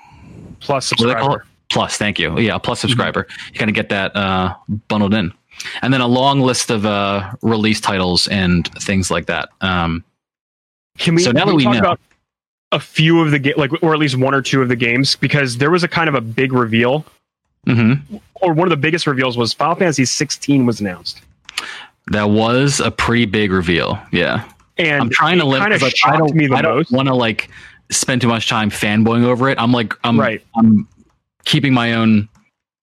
[0.60, 1.40] Plus what do they call it?
[1.42, 1.46] subscriber.
[1.70, 2.40] Plus, thank you.
[2.40, 3.28] Yeah, a plus subscriber.
[3.52, 4.56] You kind of get that uh,
[4.88, 5.32] bundled in.
[5.82, 9.50] And then a long list of uh, release titles and things like that.
[9.62, 10.04] Um,
[10.98, 12.00] Can we, So now that we talk know- about
[12.72, 15.16] a few of the ga- like, or at least one or two of the games
[15.16, 17.06] because there was a kind of a big reveal,
[17.66, 18.22] mhm.
[18.36, 21.22] or one of the biggest reveals was Final Fantasy 16 was announced,
[22.12, 24.00] That was a pretty big reveal.
[24.12, 24.44] Yeah.
[24.78, 27.08] and I'm trying to it limit kind of like, shocked I don't, I don't want
[27.08, 27.50] to like
[27.92, 29.60] spend too much time fanboying over it.
[29.60, 30.44] I'm like, I'm, Right.
[30.56, 30.88] I'm
[31.46, 32.28] keeping my own,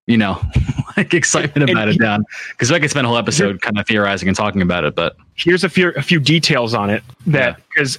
[0.06, 0.40] you know,
[0.96, 3.86] like excitement And- about it down because I could spend a whole episode kind of
[3.86, 4.94] theorizing and talking about it.
[4.94, 7.98] But Here's a few a few details on it that because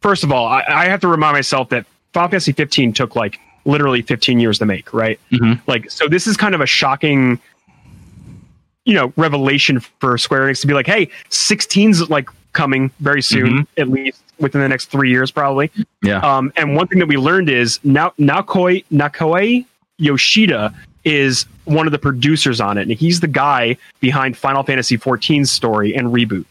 [0.00, 3.38] first of all, I, I have to remind myself that Final Fantasy 15 took like
[3.64, 5.18] literally 15 years to make, right?
[5.32, 5.60] Mhm.
[5.66, 7.38] Like, so this is kind of a shocking
[8.86, 13.66] you know revelation for Square Enix to be like, hey, 16's like coming very soon,
[13.76, 15.70] at least within the next three years, probably.
[16.02, 16.18] Yeah.
[16.20, 19.66] Um, and one thing that we learned is now Naoki Naoki
[19.98, 24.96] Yoshida is one of the producers on it, and he's the guy behind Final Fantasy
[24.98, 26.46] XIV's story and reboot.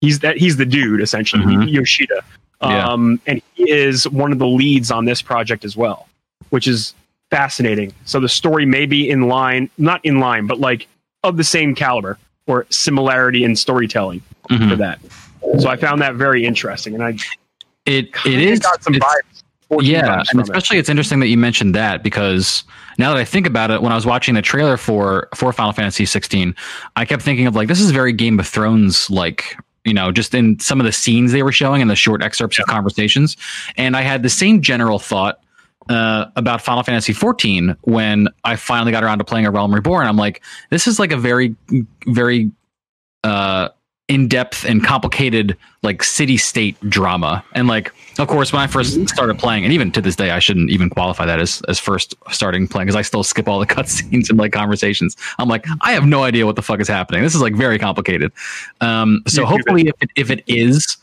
[0.00, 1.72] He's that he's the dude essentially, Mhm.
[1.72, 2.22] Yoshida.
[2.60, 2.86] Yeah.
[2.88, 6.08] Um, and he is one of the leads on this project as well,
[6.50, 6.94] which is
[7.30, 7.92] fascinating.
[8.04, 10.86] So the story may be in line, not in line, but like
[11.24, 14.68] of the same caliber or similarity in storytelling Mhm.
[14.70, 14.98] for that.
[15.60, 17.16] So I found that very interesting, and I
[17.86, 19.42] It it got some vibes.
[19.80, 20.42] yeah, and from it.
[20.44, 22.64] especially it's interesting that you mentioned that because
[22.98, 25.72] now that I think about it, when I was watching the trailer for for Final
[25.72, 26.54] Fantasy 16,
[26.96, 29.56] I kept thinking of like this is very Game of Thrones like.
[29.84, 32.56] You know, just in some of the scenes they were showing and the short excerpts
[32.60, 33.36] of conversations,
[33.76, 35.40] and I had the same general thought
[35.88, 40.06] uh, about Final Fantasy 14 when I finally got around to playing a Realm Reborn.
[40.06, 41.54] I'm like, this is like a very,
[42.06, 42.50] very
[43.24, 43.68] uh,
[44.08, 47.44] in depth and complicated like city state drama.
[47.54, 50.38] And like, of course, when I first started playing, and even to this day, I
[50.38, 53.66] shouldn't even qualify that as as first starting playing because I still skip all the
[53.74, 55.16] cutscenes and like conversations.
[55.38, 57.22] I'm like, I have no idea what the fuck is happening.
[57.22, 58.32] This is like very complicated.
[58.80, 60.98] Um, so hopefully, if it, if it is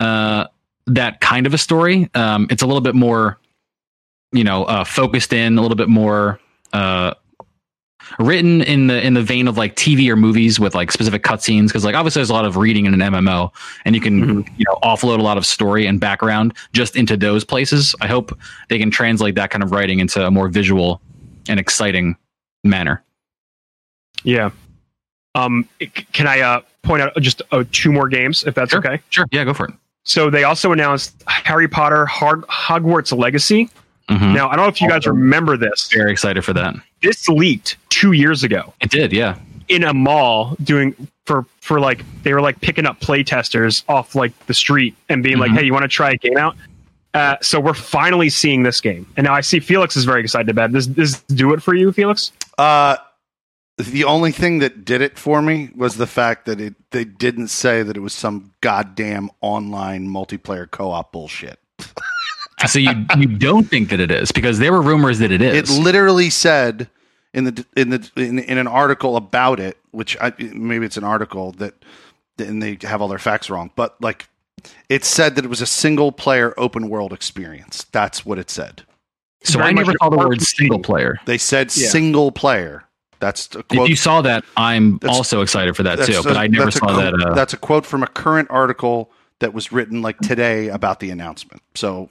[0.00, 0.46] uh,
[0.86, 3.38] that kind of a story, um, it's a little bit more,
[4.32, 6.38] you know, uh, focused in, a little bit more.
[6.72, 7.14] Uh,
[8.18, 11.66] written in the in the vein of like TV or movies with like specific cutscenes
[11.66, 13.50] because like obviously there's a lot of reading in an MMO
[13.84, 14.48] and you can Mhm.
[14.56, 17.94] you know offload a lot of story and background just into those places.
[18.00, 18.38] I hope
[18.70, 21.02] they can translate that kind of writing into a more visual
[21.50, 22.16] and exciting
[22.64, 23.02] manner.
[24.22, 24.50] Yeah.
[25.34, 25.68] Um,
[26.14, 28.78] can I uh, point out just uh, two more games, if that's Sure.
[28.78, 29.02] okay?
[29.10, 29.74] Sure, yeah, go for it.
[30.04, 33.68] So they also announced Harry Potter Hog- Hogwarts Legacy.
[34.08, 34.34] Mhm.
[34.34, 35.88] Now, I don't know if you guys remember this.
[35.92, 36.74] Very excited for that.
[37.02, 39.36] This leaked two years ago It did, yeah.
[39.68, 40.94] in a mall doing
[41.26, 45.22] for for like they were like picking up play testers off like the street and
[45.22, 45.56] being like, Mhm.
[45.58, 46.56] "Hey, you want to try a game out?"
[47.14, 50.48] Uh, so we're finally seeing this game, and now I see Felix is very excited
[50.48, 50.72] about it.
[50.74, 52.32] Does this do it for you, Felix?
[52.56, 52.96] Uh,
[53.76, 57.48] the only thing that did it for me was the fact that it they didn't
[57.48, 61.58] say that it was some goddamn online multiplayer co-op bullshit.
[62.66, 65.54] So you you don't think that it is because there were rumors that it is.
[65.54, 65.78] it It is.
[65.78, 66.88] literally said
[67.34, 71.04] in the in the in, in an article about it, which I, maybe it's an
[71.04, 71.74] article that
[72.38, 74.28] and they have all their facts wrong, but like
[74.88, 77.84] it said that it was a single player open world experience.
[77.92, 78.82] That's what it said.
[79.44, 81.18] so very I never saw the word single player.
[81.26, 81.88] They said Yeah.
[81.88, 82.84] single player.
[83.20, 86.18] That's a If you saw that, I'm That's- also excited for that too.
[86.18, 87.14] a- But I never that's a saw qu- that.
[87.14, 91.10] Uh, that's a quote from a current article that was written like today about the
[91.10, 91.62] announcement.
[91.74, 92.10] So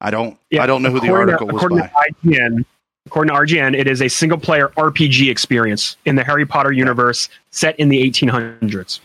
[0.00, 1.88] I don't I don't know who the article to, was according by.
[1.88, 2.64] To IGN,
[3.06, 7.28] according to IGN, it is a single player RPG experience in the Harry Potter universe
[7.50, 9.00] set in the 1800s.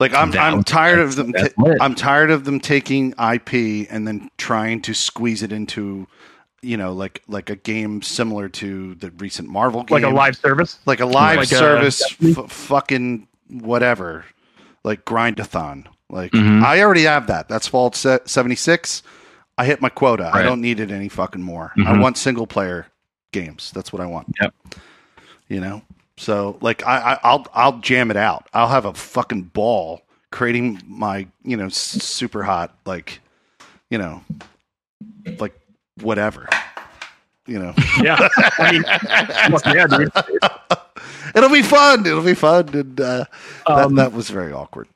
[0.00, 1.30] Like I'm That I'm tired of them.
[1.32, 1.78] that's ta- lit.
[1.80, 6.06] I'm tired of them taking IP and then trying to squeeze it into,
[6.62, 10.36] you know, like like a game similar to the recent Marvel game, Like a live
[10.36, 10.78] service.
[10.84, 14.24] like a live Like service, f- fucking whatever,
[14.82, 15.86] like grindathon.
[16.10, 16.62] Like Mhm.
[16.62, 17.48] I already have that.
[17.48, 19.02] That's Fallout 76.
[19.56, 20.30] I hit my quota.
[20.32, 21.72] I don't need it any fucking more.
[21.76, 22.00] I Mhm.
[22.00, 22.86] want single player
[23.32, 23.70] games.
[23.74, 24.34] That's what I want.
[24.40, 24.54] Yep.
[25.48, 25.82] You know.
[26.16, 28.48] So like I, I I'll I'll jam it out.
[28.52, 33.20] I'll have a fucking ball creating my you know super hot like
[33.90, 34.22] you know
[35.38, 35.58] like
[36.00, 36.48] whatever.
[37.46, 37.74] You know.
[38.02, 38.28] Yeah.
[38.58, 38.84] I mean,
[39.74, 40.12] yeah, dude.
[41.36, 42.06] It'll be fun.
[42.06, 42.68] It'll be fun.
[42.74, 43.24] And uh,
[43.66, 44.88] Um, that, that was very awkward.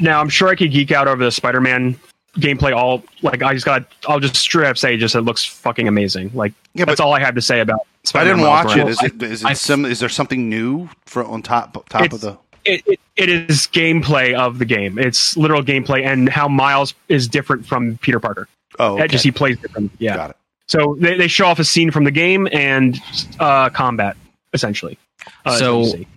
[0.00, 1.98] Now, I'm sure I could geek out over the Spider Man
[2.36, 5.86] gameplay all like I just got I'll just straight up say just it looks fucking
[5.88, 6.30] amazing.
[6.34, 8.76] Like Yeah, that's but all I have to say about I Spider-Man didn't watch it.
[8.78, 9.02] Morales.
[9.02, 9.84] Is it is it I- some?
[9.84, 12.38] Is there something new for on top top of the?
[12.64, 14.98] it, it, it is gameplay of the game.
[14.98, 18.48] It's literal gameplay and how Miles is different from Peter Parker.
[18.78, 19.08] Oh, okay.
[19.08, 19.92] Just he plays different.
[19.98, 20.16] Yeah.
[20.16, 20.36] got it.
[20.68, 22.98] So they, they show off a scene from the game and
[23.40, 24.16] uh, combat
[24.54, 24.98] essentially.
[25.44, 26.08] Uh, So- as you see.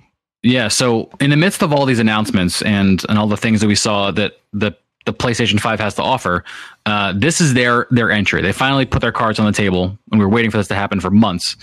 [0.43, 3.67] Yeah, so in the midst of all these announcements and and all the things that
[3.67, 4.73] we saw that the
[5.06, 6.44] the PlayStation 5 has to offer,
[6.86, 8.41] uh, this is their their entry.
[8.41, 10.76] They finally put their cards on the table, and we were waiting for this to
[10.76, 11.56] happen for months.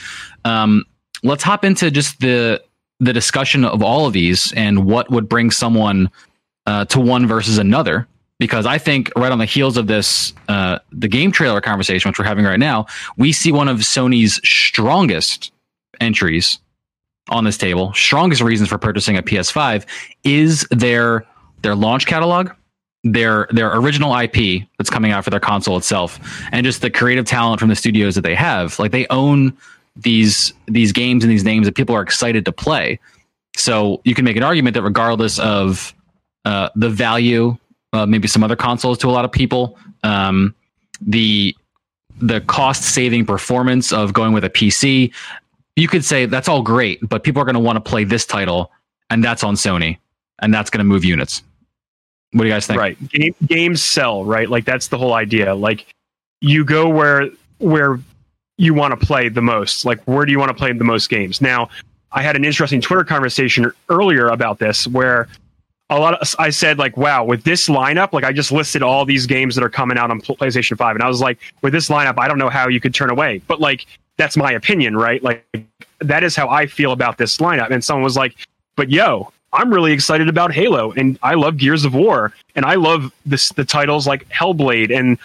[0.44, 0.84] Um,
[1.22, 2.62] let's hop into just the
[3.00, 6.08] the discussion of all of these and what would bring someone
[6.66, 8.06] uh, to one versus another.
[8.38, 12.18] Because I think right on the heels of this, uh, the game trailer conversation, which
[12.18, 15.52] we're having right now, we see one of Sony's strongest
[16.00, 16.58] entries
[17.28, 19.84] on this table, strongest reasons for purchasing a PS5
[20.24, 21.26] is their
[21.62, 22.50] their launch catalog,
[23.04, 26.20] their their original IP that's coming out for their console itself,
[26.52, 28.78] and just the creative talent from the studios that they have.
[28.78, 29.56] Like they own
[29.96, 32.98] these these games and these names that people are excited to play.
[33.56, 35.94] So you can make an argument that regardless of
[36.44, 37.56] uh, the value,
[37.92, 40.54] uh, maybe some other consoles to a lot of people, um,
[41.00, 41.56] the
[42.20, 45.12] the cost saving performance of going with a PC,
[45.76, 48.24] you could say that's all great, but people are going to want to play this
[48.24, 48.70] title,
[49.10, 49.98] and that's on Sony,
[50.40, 51.42] and that's going to move units.
[52.32, 52.80] What do you guys think?
[52.80, 53.08] Right.
[53.10, 54.48] Game, games sell, right?
[54.48, 55.54] Like that's the whole idea.
[55.54, 55.86] Like
[56.40, 58.00] you go where where
[58.56, 59.84] you want to play the most.
[59.84, 61.40] Like where do you want to play the most games?
[61.40, 61.68] Now,
[62.12, 65.28] I had an interesting Twitter conversation earlier about this where
[65.90, 69.04] a lot of I said like, wow, with this lineup, like I just listed all
[69.04, 71.88] these games that are coming out on PlayStation 5 and I was like, with this
[71.88, 73.42] lineup, I don't know how you could turn away.
[73.46, 75.22] But like that's my opinion, right?
[75.22, 75.44] Like
[76.00, 77.70] that is how I feel about this lineup.
[77.70, 78.36] And someone was like,
[78.76, 82.74] but yo, I'm really excited about Halo and I love Gears of War and I
[82.76, 85.18] love this the titles like Hellblade and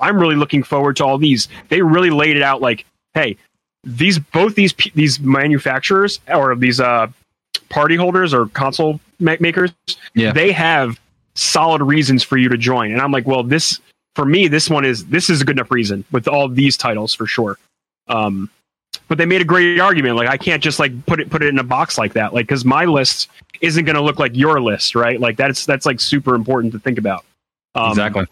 [0.00, 1.48] I'm really looking forward to all these.
[1.68, 3.36] They really laid it out like, hey,
[3.84, 7.08] these both these these manufacturers or these uh
[7.68, 9.72] party holders or console ma- makers,
[10.14, 10.32] Yeah.
[10.32, 10.98] they have
[11.34, 12.92] solid reasons for you to join.
[12.92, 13.80] And I'm like, well, this
[14.14, 17.14] for me, this one is this is a good enough reason with all these titles
[17.14, 17.58] for sure.
[18.08, 18.48] Um,
[19.08, 20.16] but they made a great argument.
[20.16, 22.32] Like I can't just like put it put it in a box like that.
[22.32, 23.28] Like because my list
[23.64, 25.18] isn't going to look like your list, right?
[25.18, 27.24] Like that's that's like super important to think about.
[27.74, 28.26] Um, exactly.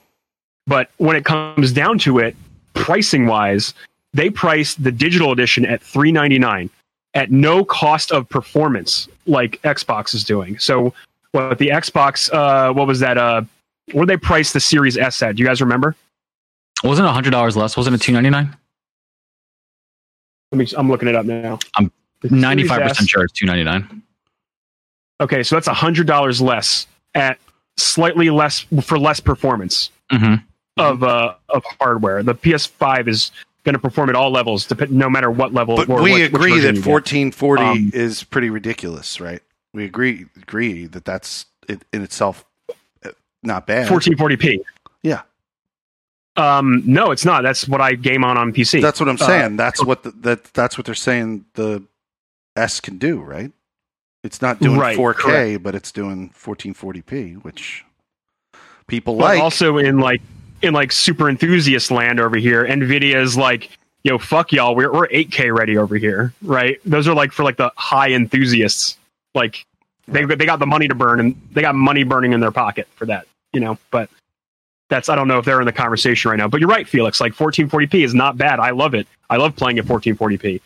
[0.66, 2.36] But when it comes down to it,
[2.74, 3.74] pricing wise,
[4.12, 6.70] they priced the digital edition at three ninety nine
[7.14, 10.58] at no cost of performance, like Xbox is doing.
[10.58, 10.94] So
[11.32, 13.18] what the Xbox, uh, what was that?
[13.18, 13.42] Uh,
[13.92, 15.36] what did they price the Series S at?
[15.36, 15.96] Do you guys remember?
[16.84, 17.76] Wasn't it hundred dollars less?
[17.76, 18.56] Wasn't it two ninety nine?
[20.52, 20.68] Let me.
[20.76, 21.58] I'm looking it up now.
[21.76, 21.90] I'm
[22.30, 24.02] ninety five percent sure it's two ninety nine.
[25.20, 27.38] Okay, so that's a hundred dollars less at
[27.76, 30.44] slightly less for less performance Mm-hmm.
[30.78, 32.22] of uh, of hardware.
[32.22, 33.30] The PS5 is
[33.64, 35.76] going to perform at all levels, no matter what level.
[35.76, 39.40] But or we what- agree that 1440 Um, is pretty ridiculous, right?
[39.72, 42.44] We agree agree that that's it, in itself
[43.04, 43.10] uh,
[43.42, 43.88] not bad.
[43.88, 44.60] 1440p.
[45.02, 45.22] Yeah.
[46.36, 47.42] Um, no, it's not.
[47.42, 48.82] That's what I game on on PC.
[48.82, 49.56] That's what I'm Uh, saying.
[49.56, 51.82] that's what the, that that's what they're saying the
[52.56, 53.50] S can do, right?
[54.22, 55.62] It's not doing Right, 4K, correct.
[55.62, 57.84] but it's doing 1440p, which
[58.86, 59.40] people but like.
[59.40, 60.22] also in like
[60.62, 63.70] in like super enthusiast land over here, Nvidia is like,
[64.04, 66.78] yo, fuck y'all, we're we're 8K ready over here, right?
[66.84, 68.96] Those are like for like the high enthusiasts.
[69.34, 69.64] Like
[70.06, 72.86] they they got the money to burn and they got money burning in their pocket
[72.94, 73.76] for that, you know.
[73.90, 74.08] But
[74.88, 76.46] that's I don't know if they're in the conversation right now.
[76.46, 77.20] But you're right, Felix.
[77.20, 78.60] Like 1440p is not bad.
[78.60, 79.08] I love it.
[79.30, 80.60] I love playing at 1440p.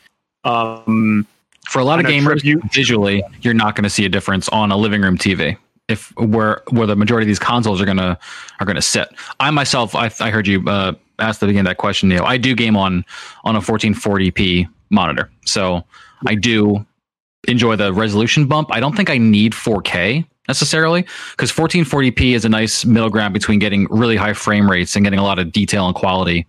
[0.45, 1.27] Um,
[1.67, 4.71] For a lot of gamers, tribute- visually, you're not going to see a difference on
[4.71, 5.57] a living room TV.
[5.89, 8.19] If where where the majority of these consoles are gonna
[8.59, 9.09] are gonna sit.
[9.39, 12.25] I myself, I, I heard you uh, ask the beginning of that question, Neil.
[12.25, 13.05] I do game on
[13.45, 15.85] on a 1440p monitor, so
[16.27, 16.85] I do
[17.47, 18.69] enjoy the resolution bump.
[18.73, 23.59] I don't think I need 4K necessarily because 1440p is a nice middle ground between
[23.59, 26.47] getting really high frame rates and getting a lot of detail and quality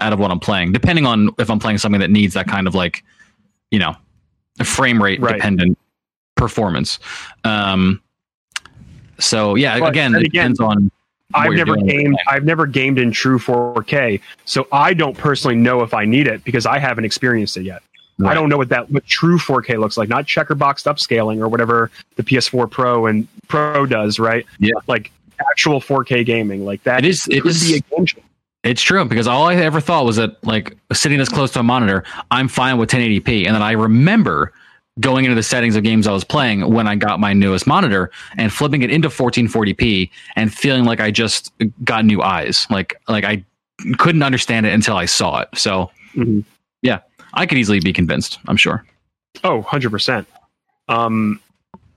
[0.00, 2.66] out of what I'm playing, depending on if I'm playing something that needs that kind
[2.66, 3.04] of like,
[3.70, 3.94] you know,
[4.64, 5.34] frame rate Right.
[5.34, 5.78] dependent
[6.36, 6.98] performance.
[7.44, 8.00] Um,
[9.18, 10.90] so yeah, But again, it again, depends on.
[11.34, 12.16] I've never gamed.
[12.28, 16.44] I've never gamed in true 4K, so I don't personally know if I need it
[16.44, 17.82] because I haven't experienced it yet.
[18.24, 21.48] I don't know what that what true 4K looks like, not checker boxed upscaling or
[21.48, 24.44] whatever the PS4 Pro and Pro does, right?
[24.60, 24.74] Yeah.
[24.86, 25.10] like
[25.50, 27.04] actual 4K gaming, like that.
[27.04, 28.20] It is- it could be a game changer.
[28.64, 31.62] It's true because all I ever thought was that like sitting this close to a
[31.64, 34.52] monitor, I'm fine with 1080p, and then I remember
[35.00, 38.10] going into the settings of games I was playing when I got my newest monitor
[38.36, 43.24] and flipping it into 1440p and feeling like I just got new eyes, like like
[43.24, 43.44] I
[43.98, 45.48] couldn't understand it until I saw it.
[45.54, 46.44] So Mhm.
[46.82, 47.00] yeah,
[47.34, 48.38] I could easily be convinced.
[48.46, 48.84] I'm sure.
[49.42, 50.26] Oh, 100%.
[50.88, 51.40] Um,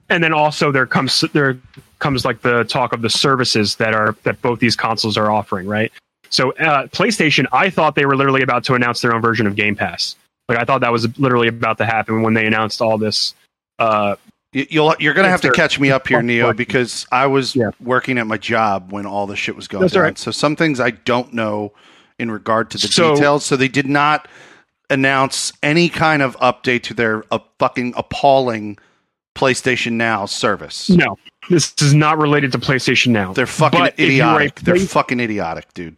[0.09, 1.57] and then also there comes there
[1.99, 5.67] comes like the talk of the services that are that both these consoles are offering,
[5.67, 5.91] right?
[6.29, 9.55] So uh, PlayStation, I thought they were literally about to announce their own version of
[9.55, 10.15] Game Pass.
[10.49, 13.33] Like I thought that was literally about to happen when they announced all this.
[13.79, 14.15] Uh,
[14.53, 17.55] You- You'll, you're going to have to catch me up here, Neo, because I was
[17.55, 17.71] Yeah.
[17.81, 20.03] working at my job when all the shit was going That's down.
[20.03, 20.17] right.
[20.17, 21.73] So some things I don't know
[22.19, 23.43] in regard to the So- details.
[23.45, 24.27] So they did not
[24.89, 28.77] announce any kind of update to their uh, fucking appalling
[29.35, 30.89] PlayStation Now service.
[30.89, 31.17] no,
[31.49, 33.33] this is not related to PlayStation Now.
[33.33, 34.59] They're fucking But if you are a idiotic.
[34.63, 35.97] They're fucking idiotic, dude.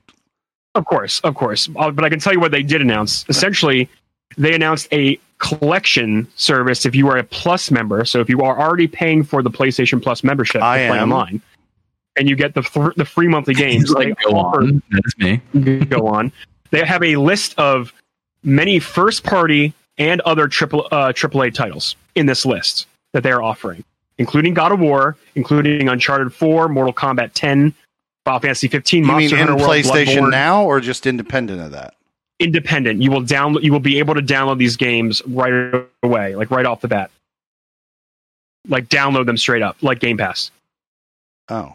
[0.78, 1.68] Of course, of course.
[1.76, 3.26] Uh, But I can tell you what they did announce.
[3.28, 3.90] Essentially,
[4.38, 8.06] they announced a collection service if you are a Plus member.
[8.06, 11.12] So if you are already paying for the PlayStation Plus membership to I play am.
[11.12, 11.42] online,
[12.16, 14.82] and you get the th- the free monthly games, like go offer- on.
[14.92, 15.38] That's me.
[15.86, 16.32] go on.
[16.72, 17.94] They have a list of
[18.44, 22.86] many first party and other triple uh, AAA titles in this list.
[23.14, 23.84] that they are offering,
[24.20, 27.74] including God of War, including Uncharted 4, Mortal Kombat 10,
[28.28, 31.62] Final Fantasy 15, You mean Monster in Hunter World, PlayStation Bloodborne, now or just independent
[31.62, 31.94] of that?
[32.40, 33.02] independent.
[33.02, 33.64] You will download.
[33.64, 35.74] You will be able to download these games right
[36.04, 37.10] away, like right off the bat.
[38.68, 40.52] Like download them straight up, like Game Pass.
[41.50, 41.74] Oh,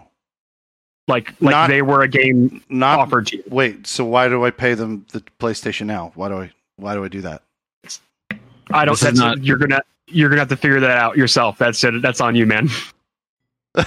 [1.09, 3.43] Like like Not- they were a game not offered to you.
[3.49, 6.13] Wait, so why do I pay them the PlayStation now?
[6.15, 7.43] Why do I why do I do that?
[8.71, 8.93] I don't.
[8.93, 11.57] This is That's not- you're gonna you're gonna have to figure that out yourself.
[11.59, 12.03] That's it.
[12.03, 12.69] That's on you, man.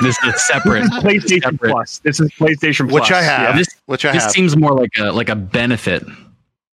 [0.00, 0.84] This is separate.
[1.02, 1.70] PlayStation separate.
[1.72, 1.98] Plus.
[1.98, 3.02] This is PlayStation Plus.
[3.02, 3.40] Which I have.
[3.50, 3.56] Yeah.
[3.58, 6.04] This Which I this have seems more like a like a benefit,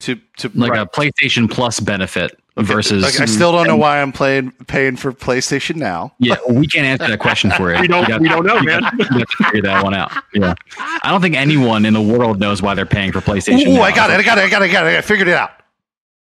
[0.01, 0.82] to to like Right.
[0.82, 3.01] a PlayStation Plus benefit Okay, versus.
[3.01, 6.13] like, I still don't know why I'm playing paying for PlayStation now.
[6.19, 7.80] Yeah, we can't answer that question for you.
[7.82, 8.01] We don't.
[8.03, 8.82] You got- We don't know, you man.
[8.82, 10.11] got- you have to figure that one out.
[10.34, 13.78] Yeah, I don't think anyone in the world knows why they're paying for PlayStation.
[13.78, 13.82] Oh.
[13.82, 14.19] I got it!
[14.19, 14.41] I got it!
[14.43, 14.69] I got it!
[14.69, 14.97] I got it!
[14.97, 15.51] I figured it out.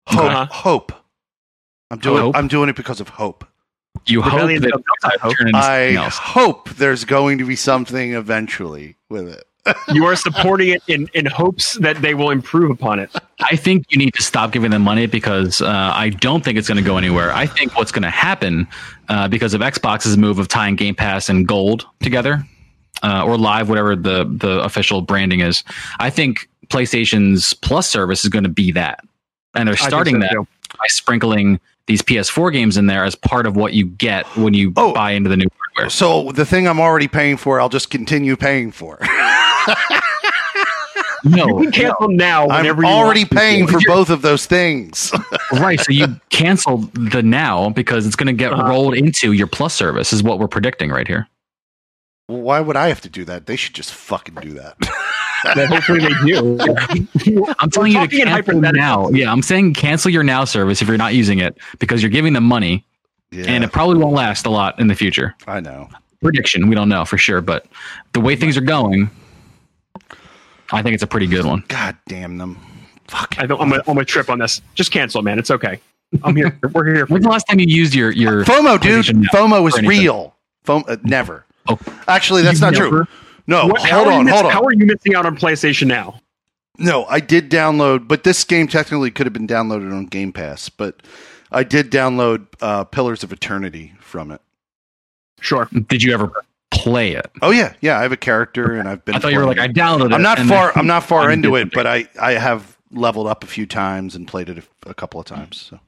[0.07, 0.24] Hope.
[0.24, 0.46] Uh-huh.
[0.51, 0.92] Hope.
[1.90, 2.20] I'm doing.
[2.22, 2.36] Hope?
[2.36, 3.46] I'm doing it because of hope.
[4.09, 5.36] You hope that of Hope.
[5.36, 6.16] turn into I else.
[6.16, 9.44] hope there's going to be something eventually with it.
[9.92, 13.11] You are supporting it in in hopes that they will improve upon it.
[13.40, 16.68] I think you need to stop giving them money because uh, I don't think it's
[16.68, 17.32] going to go anywhere.
[17.32, 18.66] I think what's going to happen
[19.11, 22.46] uh, because of Xbox's move of tying Game Pass and Gold together,
[23.02, 25.64] uh, or Live, whatever the the official branding is.
[25.98, 29.04] I think PlayStation's Plus service is going to be that,
[29.54, 30.46] and they're starting so, that too.
[30.78, 34.72] by sprinkling these PS4 games in there as part of what you get when you
[34.76, 34.93] Oh.
[34.95, 35.91] buy into the new hardware.
[35.91, 38.99] So the thing I'm already paying for, I'll just continue paying for.
[41.24, 43.36] No, You can cancel now I'm already want to.
[43.36, 45.12] paying for both of those things.
[45.53, 45.80] right.
[45.80, 48.68] So you cancel the now because it's going to get Uh-huh.
[48.68, 51.26] rolled into your Plus service, is what we're predicting right here.
[52.28, 53.47] Why would I have to do that?
[53.47, 54.76] They should just fucking do that.
[55.45, 56.59] Well, hopefully they do.
[57.59, 58.72] I'm telling you to cancel hypotheticals.
[58.74, 59.09] now.
[59.11, 62.32] Yeah, I'm saying cancel your now service if you're not using it because you're giving
[62.32, 62.84] them money
[63.30, 65.34] yeah, and it probably won't last a lot in the future.
[65.47, 65.89] I know.
[66.22, 67.66] Prediction, we don't know for sure, but
[68.12, 69.11] the way things are going,
[70.72, 71.62] I think it's a pretty good one.
[71.68, 72.59] God damn them.
[73.07, 73.36] Fuck.
[73.39, 74.61] I don't, I'm gonna, I'm gonna trip on this.
[74.74, 75.39] Just cancel, it, man.
[75.39, 75.80] It's okay.
[76.24, 76.59] I'm here.
[76.72, 77.07] We're here.
[77.07, 79.07] For When's the last time you used your your FOMO, dude.
[79.32, 80.34] FOMO is real.
[80.66, 81.45] FOMO, uh, never.
[81.68, 81.78] Oh.
[82.09, 83.07] Actually, that's You've not never- true.
[83.49, 84.53] No, What- how hold are you on, miss- hold on.
[84.53, 86.20] How are you missing out on PlayStation now?
[86.78, 90.68] No, I did download, but this game technically could have been downloaded on Game Pass.
[90.68, 91.03] But
[91.51, 94.40] I did download uh, Pillars of Eternity from it.
[95.40, 95.68] Sure.
[95.88, 96.30] Did you ever
[96.70, 97.28] play it?
[97.42, 97.99] Oh yeah, yeah.
[97.99, 99.14] I have a character, and I've been.
[99.16, 100.11] I thought you were like I downloaded.
[100.11, 100.14] it.
[100.14, 100.72] I'm not far.
[100.76, 104.14] I'm not far I into it, but I I have leveled up a few times
[104.14, 105.61] and played it a, a couple of times.
[105.61, 105.80] So.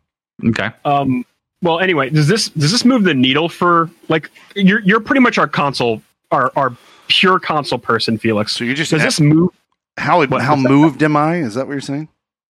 [0.48, 0.70] Okay.
[0.84, 1.24] Um,
[1.62, 5.36] well, anyway, does this does this move the needle for like you're you're pretty much
[5.38, 6.02] our console,
[6.32, 6.74] our our
[7.10, 8.52] pure console person, Felix.
[8.56, 9.50] So you just Does this move?
[9.98, 11.36] how what- how moved am I?
[11.36, 12.08] Is that what you're saying?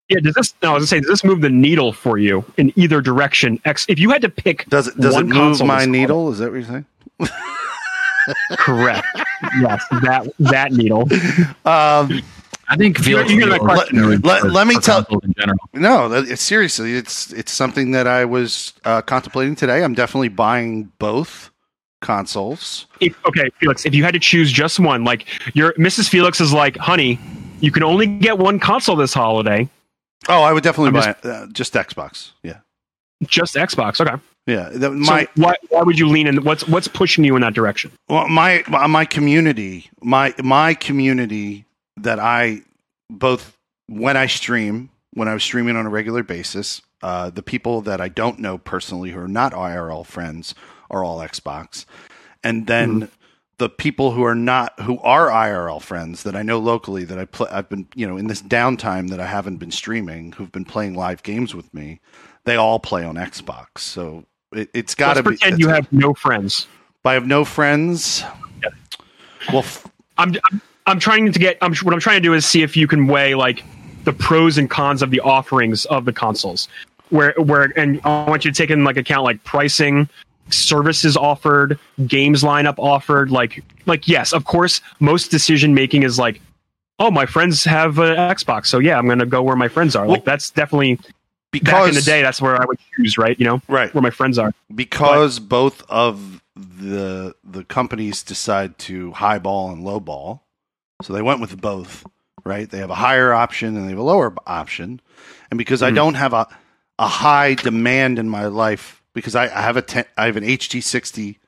[0.08, 0.18] Yeah.
[0.20, 0.54] Does this?
[0.62, 3.60] No, I was gonna does this move the needle for you in either direction?
[3.64, 3.86] X.
[3.88, 6.30] If you had to pick, Does it does it move my is needle?
[6.32, 6.84] Is that what you're saying?
[8.58, 9.06] correct.
[9.60, 11.02] yes, that that needle.
[11.64, 12.22] Um,
[12.68, 14.16] I think You're- you're gonna is question really.
[14.18, 15.58] Let- for- let me tell- consoles in general.
[15.74, 19.82] no, it's, seriously, it's it's something that I was uh, contemplating today.
[19.82, 21.49] I'm definitely buying both
[22.00, 22.86] consoles.
[23.00, 26.08] If, okay, Felix, if you had to choose just one, like your Mrs.
[26.08, 27.18] Felix is like, honey,
[27.60, 29.68] you can only get one console this holiday,
[30.28, 32.32] Oh, I would definitely I'm buy uh, just Xbox.
[32.42, 32.58] Yeah,
[33.22, 34.00] just Xbox.
[34.00, 34.20] Okay.
[34.46, 34.68] yeah.
[34.68, 36.44] The, my so why why would you lean in?
[36.44, 37.92] What's what's pushing you in that direction?
[38.08, 41.64] Well, my my community, my my community
[41.96, 42.62] that I
[43.08, 43.56] both
[43.88, 48.00] when I stream, when I was streaming on a regular basis, uh, the people that
[48.00, 50.54] I don't know personally who are not IRL friends
[50.90, 51.84] are all Xbox,
[52.42, 53.08] and then
[53.58, 57.26] the people who are not who are IRL friends that I know locally that I
[57.26, 60.64] play, I've been you know in this downtime that I haven't been streaming, who've been
[60.64, 62.00] playing live games with me,
[62.44, 63.78] they all play on Xbox.
[63.78, 65.28] So it, it's got to be.
[65.28, 66.66] pretend you have no friends.
[67.04, 68.24] I have no friends.
[69.48, 69.86] Well, f-
[70.18, 71.58] I'm, I'm I'm trying to get.
[71.62, 73.62] I'm what I'm trying to do is see if you can weigh like
[74.04, 76.68] the pros and cons of the offerings of the consoles.
[77.10, 80.08] Where where and I want you to take in like account like pricing,
[80.52, 83.30] services offered, games lineup offered.
[83.30, 86.40] Like like yes, of course, most decision making is like,
[86.98, 90.06] oh, my friends have an Xbox, so yeah, I'm gonna go where my friends are.
[90.06, 90.98] like that's definitely
[91.52, 92.22] because back in the day.
[92.22, 93.38] That's where I would choose, right?
[93.38, 93.92] You know, right?
[93.94, 94.52] where my friends are.
[94.74, 100.40] Because both of the the companies decide to highball and lowball,
[101.02, 102.04] so they went with both.
[102.42, 102.70] Right?
[102.70, 105.00] They have a higher option and they have a lower option,
[105.50, 105.94] and because I Mhm.
[105.96, 106.46] don't have a
[106.98, 110.44] a high demand in my life, because I, I have a ten, I have an
[110.44, 111.38] HD sixty,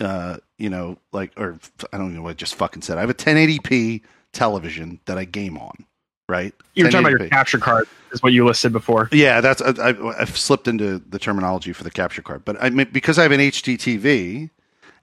[0.00, 1.58] uh, you know, like or
[1.92, 2.98] I don't know what I just fucking said.
[2.98, 4.02] I have a 1080p
[4.32, 5.84] television that I game on.
[6.28, 6.52] Right?
[6.74, 7.88] You're talking about your capture card.
[8.12, 9.08] is what you listed before.
[9.12, 12.68] Yeah, that's I, I, I've slipped into the terminology for the capture card, but I
[12.68, 14.50] mean, because I have an HD TV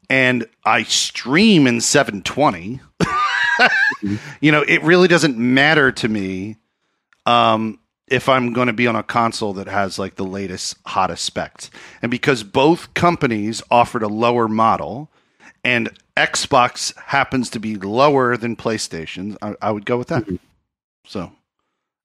[0.08, 2.80] and I stream in 720,
[4.40, 6.58] you know, it really doesn't matter to me
[7.26, 11.26] um, if I'm going to be on a console that has like the latest, hottest
[11.26, 11.72] specs.
[12.02, 15.10] And because both companies offered a lower model
[15.64, 20.26] and Xbox happens to be lower than PlayStation, I, I would go with that.
[20.26, 20.40] Mhm.
[21.06, 21.32] So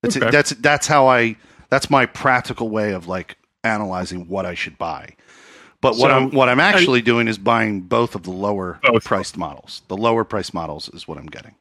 [0.01, 0.29] that's Okay.
[0.31, 1.35] that's that's how I
[1.69, 5.15] that's my practical way of like analyzing what I should buy.
[5.81, 9.05] But what So, I'm what I'm actually doing is buying both of the lower Both.
[9.05, 9.81] priced models.
[9.87, 11.55] The lower priced models is what I'm getting.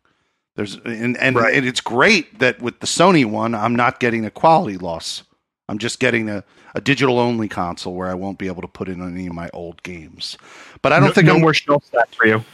[0.60, 1.54] There's and and, Right.
[1.54, 5.22] and it's great that with the Sony one, I'm not getting a quality loss.
[5.70, 6.44] I'm just getting a,
[6.74, 9.48] a digital only console where I won't be able to put in any of my
[9.54, 10.36] old games.
[10.82, 12.44] But I don't no, think no I'm more shelf stats for you.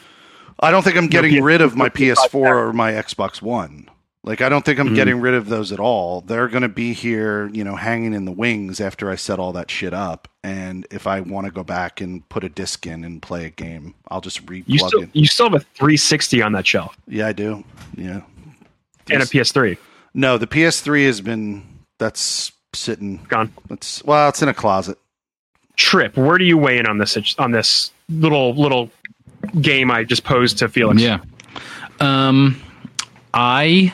[0.61, 3.91] I don't think I'm getting PS4 rid of my PS4 or my Xbox One.
[4.27, 4.95] Like I don't think I'm Mhm.
[4.97, 6.21] getting rid of those at all.
[6.21, 9.53] They're going to be here, you know, hanging in the wings after I set all
[9.53, 10.27] that shit up.
[10.43, 13.51] And if I want to go back and put a disc in and play a
[13.51, 15.11] game, I'll just re You still in.
[15.13, 17.65] you still have a 360 on that shelf Yeah, I do.
[17.97, 18.23] Yeah.
[19.11, 19.79] and a PS3
[20.13, 21.63] No, the PS3 has been
[21.99, 23.21] that's sitting.
[23.29, 23.53] gone.
[23.69, 24.99] That's well, it's in a closet.
[25.77, 28.91] Trip, where do you weigh in on this on this little little
[29.61, 31.01] game I just posed to Felix?
[31.01, 31.19] Yeah.
[32.01, 32.61] Um,
[33.35, 33.93] I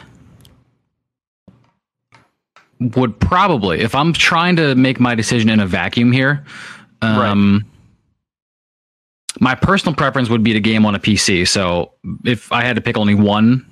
[2.91, 6.45] would probably, if I'm trying to make my decision in a vacuum here,
[7.03, 7.65] um,
[9.41, 11.49] my personal preference would be to game on a PC.
[11.49, 11.93] So
[12.25, 13.67] if I had to pick only one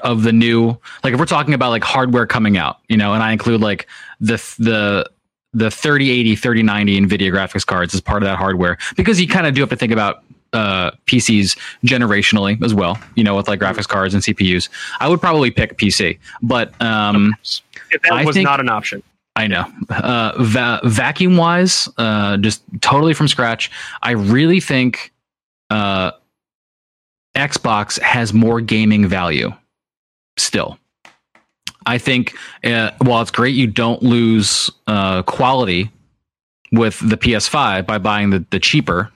[0.00, 3.22] of the new, like if we're talking about like hardware coming out, you know, and
[3.22, 3.86] I include like
[4.20, 5.10] the the
[5.52, 9.54] the 3080, 3090 NVIDIA graphics cards as part of that hardware, because you kind of
[9.54, 10.22] do have to think about
[10.52, 14.68] uh, PCs generationally as well, you know, with like graphics cards and CPUs.
[15.00, 17.34] I would probably pick PC, but um,
[17.90, 19.02] If that I was think- not an option.
[19.36, 19.64] I know.
[19.88, 23.70] Uh, va- vacuum wise, uh, just totally from scratch,
[24.02, 25.12] I really think
[25.70, 26.10] uh,
[27.36, 29.52] Xbox has more gaming value
[30.36, 30.78] still.
[31.86, 32.34] I think
[32.64, 35.90] uh, while it's great you don't lose uh, quality
[36.72, 39.10] with the PS5 by buying the, the cheaper,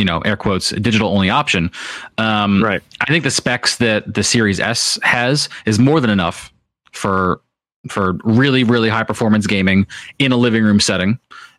[0.00, 1.70] you know, air quotes, digital only option.
[2.18, 2.82] Um, Right.
[3.00, 6.52] I think the specs that the Series S has is more than enough
[6.92, 7.40] for
[7.88, 9.86] for really really high performance gaming
[10.18, 11.18] in a living room setting.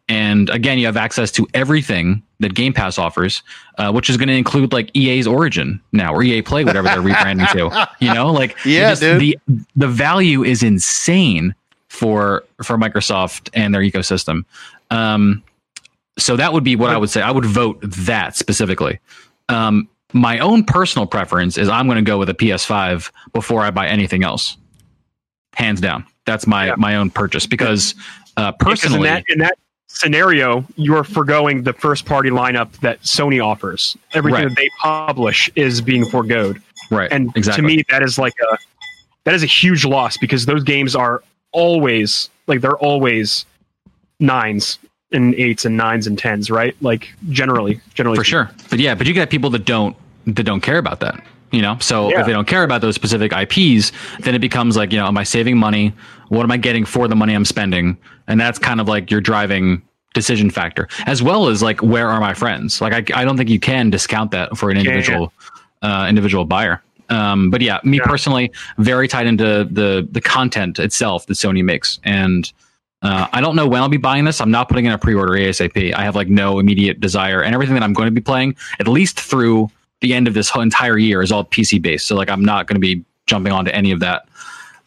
[0.10, 3.44] And again, you have access to everything that Game Pass offers,
[3.78, 7.02] uh, which is going to include like EA's Origin now or EA Play, whatever they're
[7.02, 7.88] rebranding to.
[8.06, 9.22] You know, like Yeah, dude.
[9.22, 9.40] the
[9.76, 11.56] the value is insane
[11.88, 14.44] for for Microsoft and their ecosystem.
[14.90, 15.44] Um,
[16.18, 17.22] so that would be what I would say.
[17.22, 19.00] I would vote that specifically.
[19.50, 23.72] Um, my own personal preference is I'm going to go with a PS5 before I
[23.72, 24.58] buy anything else.
[25.54, 26.76] Hands down, that's my Yeah.
[26.78, 27.94] my own purchase because
[28.38, 29.58] uh, Because in personally, that in that
[29.88, 33.98] scenario, you're foregoing the first party lineup that Sony offers.
[34.14, 34.50] Everything Right.
[34.50, 36.62] that they publish is being foregoed.
[36.90, 37.12] right?
[37.12, 37.62] And exactly.
[37.62, 38.58] to me, that is like a
[39.26, 43.46] that is a huge loss because those games are always like they're always
[44.20, 44.80] nines
[45.12, 46.76] and eights and nines and tens, right?
[46.82, 48.50] Like generally, generally for sure.
[48.70, 49.96] But yeah, but you get people that don't
[50.28, 51.22] that don't care about that.
[51.52, 52.22] You know, so Yeah.
[52.22, 53.92] if they don't care about those specific IPs,
[54.22, 55.92] then it becomes like, you know, am I saving money?
[56.30, 57.98] What am I getting for the money I'm spending?
[58.28, 59.82] And that's kind of like your driving
[60.14, 62.80] decision factor, as well as like where are my friends?
[62.80, 64.84] Like I, I don't think you can discount that for an yeah.
[64.84, 65.34] individual
[65.82, 66.82] uh, individual buyer.
[67.10, 68.06] Um, but yeah, me Yeah.
[68.06, 72.50] personally, very tied into the the content itself that Sony makes, and
[73.02, 74.40] uh, I don't know when I'll be buying this.
[74.42, 75.94] I'm not putting in a pre-order ASAP.
[75.96, 78.88] I have like no immediate desire, and everything that I'm going to be playing, at
[78.88, 79.70] least through
[80.02, 82.08] the end of this whole entire year, is all PC based.
[82.08, 84.28] So like, I'm not going to be jumping onto any of that.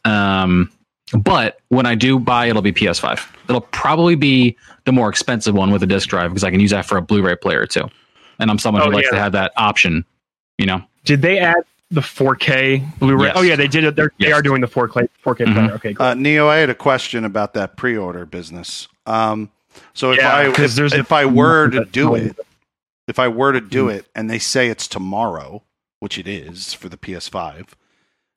[0.05, 0.71] Um,
[1.17, 3.21] but when I do buy, it'll be PS5.
[3.49, 6.71] It'll probably be the more expensive one with a disc drive because I can use
[6.71, 7.89] that for a Blu-ray player too.
[8.39, 9.19] And I'm someone who Oh, likes yeah.
[9.19, 10.05] to have that option.
[10.59, 11.57] You know, Did they add
[11.95, 13.27] the 4K Blu-ray?
[13.29, 13.37] Yes.
[13.37, 13.97] Oh yeah, they did it.
[13.97, 15.55] They're, They are doing the 4K 4K Mhm.
[15.55, 15.73] player.
[15.75, 16.07] Okay, great.
[16.07, 18.89] Uh, Neo, I had a question about that pre-order business.
[19.07, 19.51] Um,
[19.93, 22.37] so if Yeah, I 'cause if, there's if I were to do it,
[23.09, 23.99] if I were to do Mm-hmm.
[23.99, 25.63] it, and they say it's tomorrow,
[26.01, 27.69] which it is for the PS5,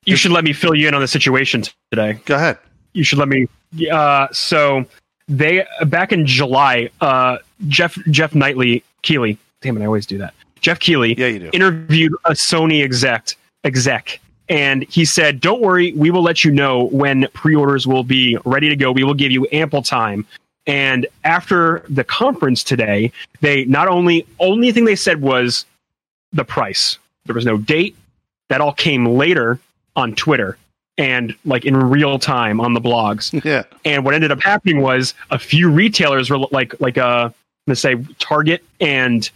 [0.04, 2.20] you should let me fill you in on the situation today.
[2.24, 2.58] go ahead.
[2.94, 3.46] you should let me.
[3.92, 4.84] Uh, so
[5.28, 7.36] they back in July, uh,
[7.68, 9.38] Jeff Jeff Knightley Keighley.
[9.60, 10.32] Damn it, I always do that.
[10.60, 11.50] Jeff Keighley Yeah, you do.
[11.52, 16.84] interviewed a Sony exec exec, and he said, "Don't worry, we will let you know
[16.84, 18.92] when pre-orders will be ready to go.
[18.92, 20.26] We will give you ample time."
[20.66, 25.64] And after the conference today, they not only only thing they said was
[26.32, 26.98] the price.
[27.24, 27.96] There was no date.
[28.48, 29.60] That all came later
[29.96, 30.56] on Twitter
[30.98, 33.32] and like in real time on the blogs.
[33.44, 33.62] Yeah.
[33.84, 37.30] And what ended up happening was a few retailers were like like uh
[37.66, 39.30] let's say Target and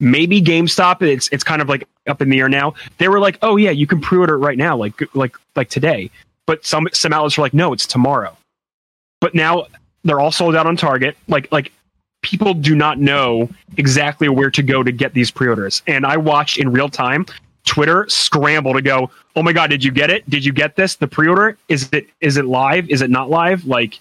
[0.00, 1.02] maybe GameStop.
[1.02, 2.74] It's it's kind of like up in the air now.
[2.98, 6.10] They were like, oh yeah, you can pre-order it right now, like like like today.
[6.46, 8.36] But some some outlets were like, no, it's tomorrow.
[9.20, 9.66] But now
[10.04, 11.16] they're all sold out on Target.
[11.28, 11.72] Like like
[12.22, 15.82] people do not know exactly where to go to get these pre-orders.
[15.86, 17.26] And I watched in real time
[17.64, 20.28] Twitter scramble to go, "Oh my god, did you get it?
[20.28, 20.96] Did you get this?
[20.96, 22.88] The pre-order is it is it live?
[22.90, 24.00] Is it not live?" Like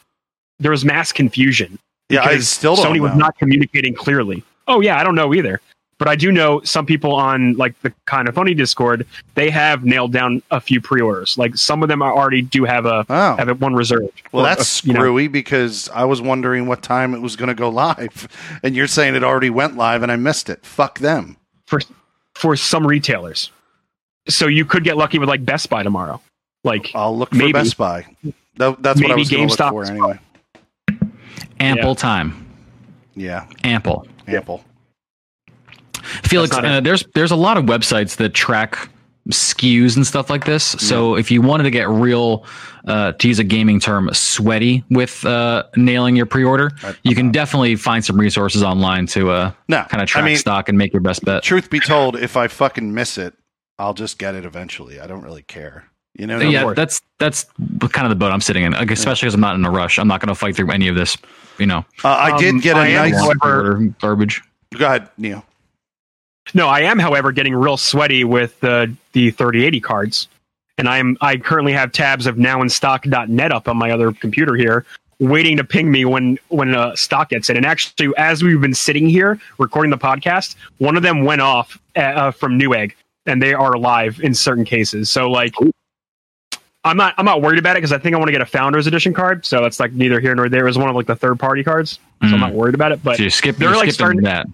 [0.60, 1.78] there was mass confusion.
[2.10, 4.44] Yeah, I still don't Sony was not communicating clearly.
[4.68, 5.60] Oh yeah, I don't know either.
[6.00, 10.14] But I do know some people on like the Kinda Funny Discord, they have nailed
[10.14, 11.38] down a few pre-orders.
[11.40, 13.36] Like some of them are already do have a Oh.
[13.36, 14.22] have it one reserved.
[14.32, 17.36] Well, Or, that's uh, you know, screwy because I was wondering what time it was
[17.36, 18.28] going to go live,
[18.64, 20.64] and you're saying it already went live and I missed it.
[20.66, 21.38] Fuck them.
[21.66, 21.80] for
[22.36, 23.52] for some retailers.
[24.30, 26.22] So you could get lucky with like Best Buy tomorrow.
[26.64, 27.54] Like I'll look for Maybe.
[27.54, 28.06] Best Buy.
[28.58, 30.20] That, that's what I was going to look for anyway.
[31.60, 31.96] Ample Yeah.
[31.96, 32.46] time.
[33.16, 34.06] Yeah, Ample.
[34.28, 34.64] ample.
[36.28, 38.90] Felix, uh, there's there's a lot of websites that track
[39.30, 40.64] SKUs and stuff like this.
[40.64, 42.46] So if you wanted to get real,
[42.88, 46.72] uh, to use a gaming term, sweaty with uh, nailing your pre-order,
[47.04, 50.70] you can definitely find some resources online to uh, No, kind of track mean- stock
[50.70, 51.44] and make your best bet.
[51.44, 53.34] Truth be told, if I fucking miss it,
[53.78, 55.00] I'll just get it eventually.
[55.02, 55.86] I don't really care.
[56.18, 56.40] You know?
[56.40, 57.44] yeah, that's that's
[57.92, 58.72] kind of the boat I'm sitting in.
[58.72, 60.00] Like, especially because I'm not in a rush.
[60.00, 61.16] I'm not going to fight through any of this.
[61.60, 63.28] You know, Uh, I Um, did get a I nice.
[63.40, 64.42] pre-order garbage.
[64.76, 65.46] Go ahead, Neil.
[66.54, 70.28] No, I am, however, getting real sweaty with the the 3080 cards,
[70.78, 74.86] and I'm I currently have tabs of nowinstock.net up on my other computer here,
[75.20, 77.58] waiting to ping me when when uh, stock gets in.
[77.58, 81.78] And actually, as we've been sitting here recording the podcast, one of them went off
[81.96, 82.94] uh, uh, from Newegg,
[83.26, 85.10] and they are live in certain cases.
[85.10, 85.54] So like.
[86.84, 87.16] I'm not.
[87.18, 89.14] I'm not worried about it because I think I want to get a Founders Edition
[89.14, 89.46] card.
[89.46, 90.62] So that's like neither here nor there.
[90.62, 92.40] It was one of like the third party cards, so I'm Mm.
[92.40, 93.04] not worried about it.
[93.04, 94.46] But So skip, they're you're like skipping starting- that.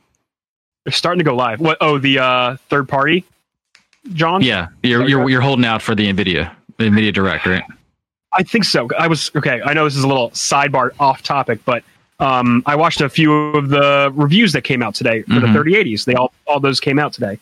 [0.85, 1.59] They're starting to go live.
[1.59, 1.77] What?
[1.81, 3.25] Oh, the uh, third party,
[4.13, 4.41] John.
[4.41, 7.63] Yeah, you're you're you're holding out for the Nvidia, the Nvidia Direct, right?
[8.33, 8.89] I think so.
[8.97, 9.61] I was okay.
[9.63, 11.83] I know this is a little sidebar off topic, but
[12.19, 15.41] um, I watched a few of the reviews that came out today for Mhm.
[15.41, 16.05] the 3080s.
[16.05, 17.37] They all all those came out today,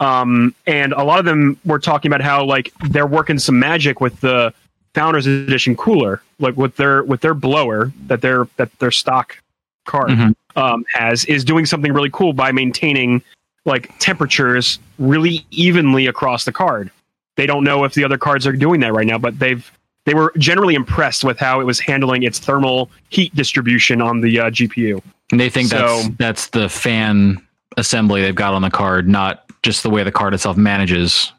[0.00, 4.00] um, and a lot of them were talking about how like they're working some magic
[4.00, 4.52] with the
[4.94, 9.38] Founders Edition cooler, like with their with their blower that their that their stock
[9.84, 10.34] card Mhm.
[10.56, 13.22] um, has is doing something really cool by maintaining
[13.64, 16.90] like temperatures really evenly across the card.
[17.36, 19.70] They don't know if the other cards are doing that right now, but they've
[20.04, 24.40] they were generally impressed with how it was handling its thermal heat distribution on the
[24.40, 25.00] uh, GPU.
[25.30, 27.40] And they think that's So- that's the fan
[27.76, 31.32] assembly they've got on the card, not just the way the card itself manages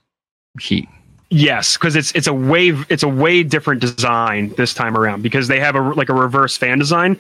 [0.59, 0.87] heat.
[1.29, 5.47] Yes, because it's it's a way it's a way different design this time around because
[5.47, 7.19] they have a like a reverse fan design.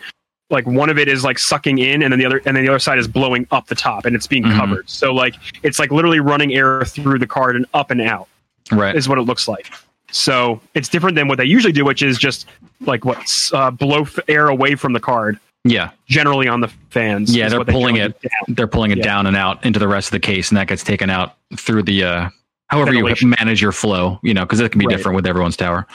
[0.53, 2.69] Like one of it is like sucking in, and then the other and then the
[2.69, 4.55] other side is blowing up the top, and it's being Mhm.
[4.55, 4.89] covered.
[4.89, 8.27] So like it's like literally running air through the card and up and out.
[8.71, 8.95] Right.
[8.95, 9.69] is what it looks like.
[10.11, 12.47] So it's different than what they usually do, which is just
[12.81, 13.17] like what
[13.51, 15.89] uh, blow f- air away from the card, yeah.
[16.07, 17.35] generally on the fans.
[17.35, 18.29] Yeah, they're what they pulling it do.
[18.47, 19.03] They're pulling it Yeah.
[19.03, 21.83] down and out into the rest of the case, and that gets taken out through
[21.83, 22.29] the uh,
[22.67, 23.29] however Ventilation.
[23.31, 24.19] you manage your flow.
[24.23, 24.95] You know, because it can be Right.
[24.95, 25.87] different with everyone's tower.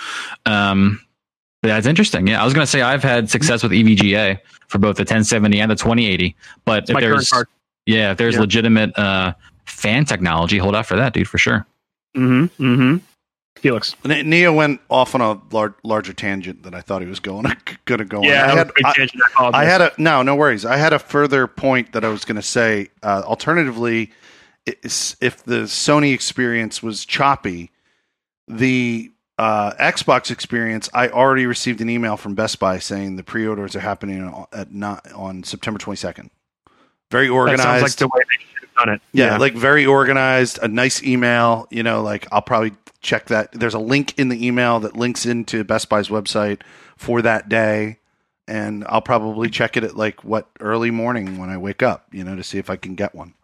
[0.46, 1.00] Um,
[1.62, 2.26] that's interesting.
[2.26, 4.38] Yeah, I was going to say I've had success with E EVGA
[4.68, 7.32] for both the 1070 and the 2080, but It's if there's
[7.86, 8.40] yeah, if there's Yeah.
[8.40, 9.32] legitimate uh,
[9.64, 11.66] fan technology, hold out for that, dude, for sure.
[12.16, 12.62] Mm-hmm.
[12.64, 12.96] Mm-hmm.
[13.56, 13.96] Felix.
[14.04, 17.44] Ne- Neo went off on a lar- larger tangent than I thought he was going
[17.86, 18.50] going to go Yeah, on.
[18.50, 18.72] I had, a
[19.40, 20.64] I- I had a no, no worries.
[20.64, 22.88] I had a further point that I was going to say.
[23.02, 24.12] Uh, alternatively,
[24.66, 27.70] if the Sony experience was choppy,
[28.46, 33.76] the uh, Xbox experience, I already received an email from Best Buy saying the pre-orders
[33.76, 36.30] are happening on, at not on September twenty second.
[37.10, 37.62] Very that organized.
[37.62, 39.00] sounds like the way they should have done it.
[39.12, 41.66] Yeah, like very organized, a nice email.
[41.70, 43.52] You know, like I'll probably check that.
[43.52, 46.60] There's a link in the email that links into Best Buy's website
[46.96, 47.98] for that day,
[48.48, 52.06] and I'll probably check it at like what early morning when I wake up.
[52.12, 53.34] You know, to see if I can get one.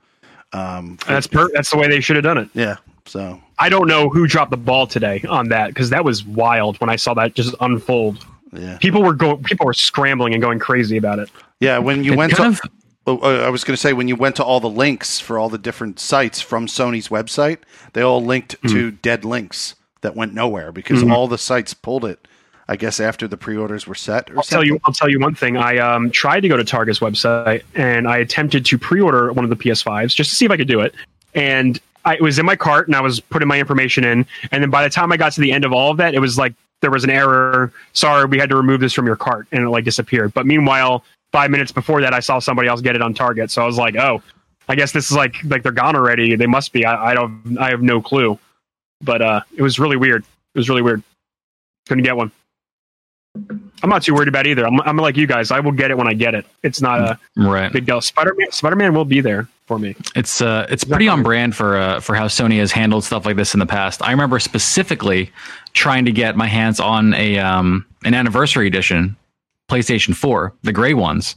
[0.52, 2.48] Um, for- that's per- that's the way they should have done it.
[2.52, 2.76] yeah.
[3.06, 6.80] So I don't know who dropped the ball today on that because that was wild
[6.80, 8.24] when I saw that just unfold.
[8.52, 11.30] yeah, People were going, people were scrambling and going crazy about it.
[11.60, 11.78] yeah.
[11.78, 12.60] When you It went to, of-
[13.06, 15.38] oh, uh, I was going to say when you went to all the links for
[15.38, 17.58] all the different sites from Sony's website,
[17.92, 21.12] they all linked to dead links that went nowhere because Mhm.
[21.12, 22.26] all the sites pulled it.
[22.66, 24.30] I guess after the pre-orders were set.
[24.30, 24.80] Or I'll tell you.
[24.86, 25.58] I'll tell you one thing.
[25.58, 29.50] I um, tried to go to Target's website and I attempted to pre-order one of
[29.50, 30.94] the PS5s just to see if I could do it.
[31.34, 34.26] And I, it was in my cart and I was putting my information in.
[34.52, 36.18] And then by the time I got to the end of all of that, it
[36.20, 37.72] was like there was an error.
[37.92, 40.34] Sorry, we had to remove this from your cart, and it like disappeared.
[40.34, 43.50] But meanwhile, five minutes before that, I saw somebody else get it on Target.
[43.50, 44.22] So I was like, oh,
[44.68, 46.36] I guess this is like like they're gone already.
[46.36, 46.84] They must be.
[46.84, 47.56] I, I don't.
[47.58, 48.38] I have no clue.
[49.00, 50.22] But uh, it was really weird.
[50.54, 51.02] It was really weird.
[51.86, 52.30] Couldn't get one.
[53.34, 54.66] I'm not too worried about either.
[54.66, 55.50] I'm, I'm like you guys.
[55.50, 56.46] I will get it when I get it.
[56.62, 57.72] It's not a Right.
[57.72, 58.00] big deal.
[58.00, 58.50] Spider Man.
[58.52, 59.96] Spider Man will be there for me.
[60.14, 63.36] It's uh, it's pretty on brand for uh, for how Sony has handled stuff like
[63.36, 64.02] this in the past.
[64.02, 65.30] I remember specifically
[65.72, 69.16] trying to get my hands on a um, an anniversary edition
[69.68, 71.36] PlayStation 4, the gray ones,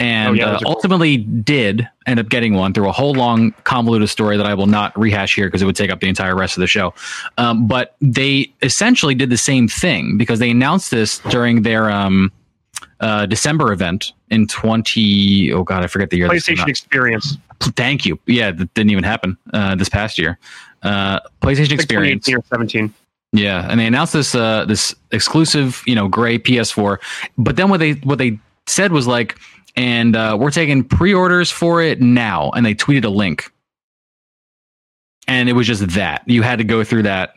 [0.00, 0.72] and Oh, yeah, uh, those are cool.
[0.72, 4.66] ultimately did end up getting one through a whole long convoluted story that I will
[4.66, 6.92] not rehash here because it would take up the entire rest of the show.
[7.38, 12.32] Um, but they essentially did the same thing because they announced this during their um,
[12.98, 15.52] uh, December event in 20.
[15.52, 16.28] Oh God, I forget the year.
[16.28, 16.66] PlayStation.
[16.66, 17.36] Experience.
[17.60, 18.18] Thank you.
[18.26, 20.38] Yeah, that didn't even happen uh, this past year.
[20.82, 22.24] Uh, PlayStation Experience.
[22.26, 22.94] 2018 or 17.
[23.32, 26.98] Yeah, and they announced this uh, this exclusive, you know, gray PS4.
[27.38, 29.38] But then what they what they said was like,
[29.76, 33.52] and uh, we're taking pre-orders for it now, and they tweeted a link,
[35.28, 37.34] and it was just that you had to go through that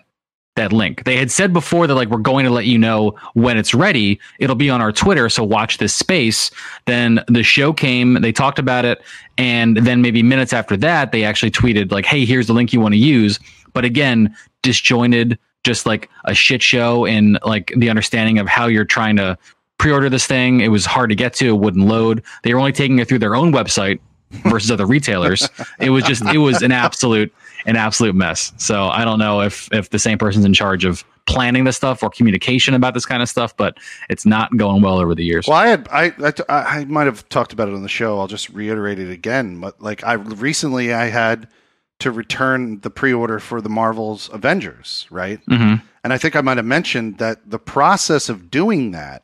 [0.56, 1.04] that link.
[1.04, 4.20] They had said before that like we're going to let you know when it's ready.
[4.40, 6.52] It'll be on our Twitter, so watch this space.
[6.86, 9.02] Then the show came, they talked about it,
[9.38, 12.80] and then maybe minutes after that, they actually tweeted like, "Hey, here's the link you
[12.80, 13.40] want to use."
[13.74, 18.86] But again, disjointed, just like a shit show in like the understanding of how you're
[18.86, 19.38] trying to
[19.78, 20.62] pre-order this thing.
[20.62, 22.24] It was hard to get to, it wouldn't load.
[22.44, 24.00] They were only taking it through their own website
[24.46, 25.48] versus other retailers.
[25.80, 27.34] It was just it was an absolute
[27.66, 28.52] an absolute mess.
[28.58, 32.04] So I don't know if if the same person's in charge of planning this stuff
[32.04, 33.78] or communication about this kind of stuff, but
[34.10, 35.48] it's not going well over the years.
[35.48, 36.14] Well, I had I
[36.50, 38.20] I, I might have talked about it on the show.
[38.20, 39.60] I'll just reiterate it again.
[39.60, 41.48] But like I recently, I had
[42.00, 45.40] to return the pre-order for the Marvel's Avengers, right?
[45.48, 49.24] hmm And I think I might have mentioned that the process of doing that,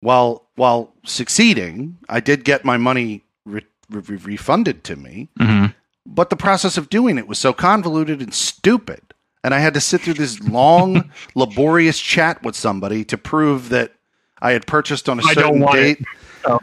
[0.00, 5.28] while while succeeding, I did get my money re- re- refunded to me.
[5.38, 5.66] hmm
[6.04, 9.00] But the process of doing it was so convoluted and stupid.
[9.44, 13.92] And I had to sit through this long, laborious chat with somebody to prove that
[14.40, 16.00] I had purchased on a certain date.
[16.00, 16.06] it.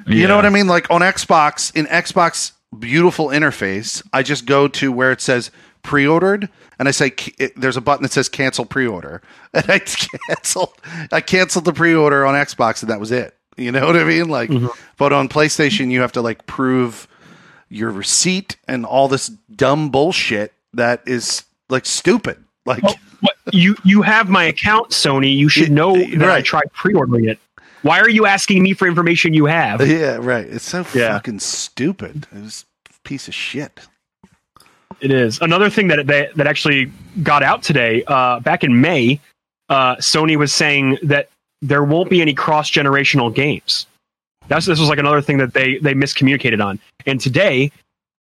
[0.08, 0.68] You know what I mean?
[0.68, 5.52] Like on Xbox, in Xbox beautiful interface, I just go to where it says
[5.82, 7.14] pre-ordered and I say
[7.56, 9.22] there's a button that says cancel pre-order.
[9.54, 10.74] And I canceled
[11.12, 13.36] I canceled the pre-order on Xbox and that was it.
[13.58, 14.30] You know what I mean?
[14.30, 14.68] Like mm-hmm.
[14.98, 17.08] but on PlayStation you have to like prove
[17.70, 22.44] your receipt and all this dumb bullshit that is like stupid.
[22.66, 25.36] Like oh, What, you you have my account, Sony.
[25.36, 27.40] You should know that I tried pre-ordering it.
[27.82, 29.80] Why are you asking me for information you have?
[29.88, 30.46] yeah, right.
[30.46, 31.14] It's so Yeah.
[31.14, 32.28] fucking stupid.
[32.36, 33.80] It was a piece of shit.
[35.02, 36.92] It is another thing that that, that actually
[37.24, 38.04] got out today.
[38.08, 39.20] Uh, back in May,
[39.70, 41.30] uh, Sony was saying that
[41.62, 43.86] there won't be any cross generational games.
[44.50, 46.80] That's this was like another thing that they they miscommunicated on.
[47.06, 47.72] And today,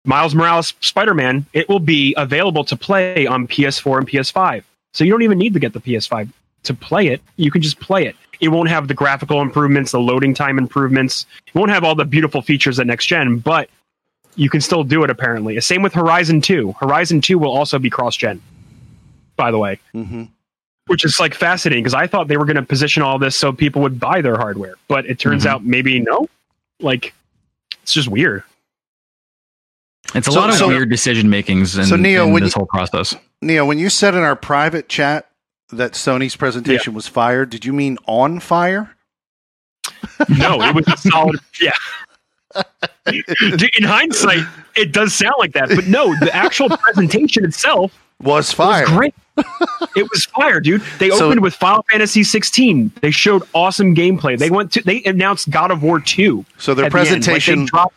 [0.06, 4.64] Miles Morales Spider Man it will be available to play on PS4 and PS5.
[4.94, 6.30] So you don't even need to get the PS5
[6.64, 7.22] to play it.
[7.36, 8.16] You can just play it.
[8.40, 11.26] It won't have the graphical improvements, the loading time improvements.
[11.48, 13.70] It won't have all the beautiful features that next gen, but
[14.36, 15.60] you can still do it apparently.
[15.62, 16.74] Same with Horizon 2.
[16.80, 18.42] Horizon 2 will also be cross gen,
[19.36, 20.24] by the way, hmm
[20.88, 23.54] which is like fascinating because I thought they were going to position all this so
[23.54, 25.50] people would buy their hardware, but it turns Mhm.
[25.50, 26.28] out maybe no.
[26.82, 27.14] Like,
[27.84, 28.44] it's just weird.
[30.14, 32.54] It's a So- lot of so- weird decision makings in, So, Neo, in when this
[32.54, 33.16] you- whole process.
[33.42, 35.28] Neo, when you said in our private chat
[35.78, 38.96] that Sony's presentation was fired, did you mean on fire?
[40.30, 41.40] No, it was a solid.
[41.60, 41.72] Yeah.
[43.08, 44.46] In hindsight,
[44.76, 48.86] it does sound like that, but no, the actual presentation itself Was was fire.
[48.86, 49.16] great.
[49.96, 50.82] it was fire, dude.
[51.00, 52.92] They So- opened with Final Fantasy 16.
[53.02, 54.38] They showed awesome gameplay.
[54.38, 56.46] They went to they announced God of War 2.
[56.58, 57.04] So their at the end.
[57.10, 57.96] Like, presentation, dropped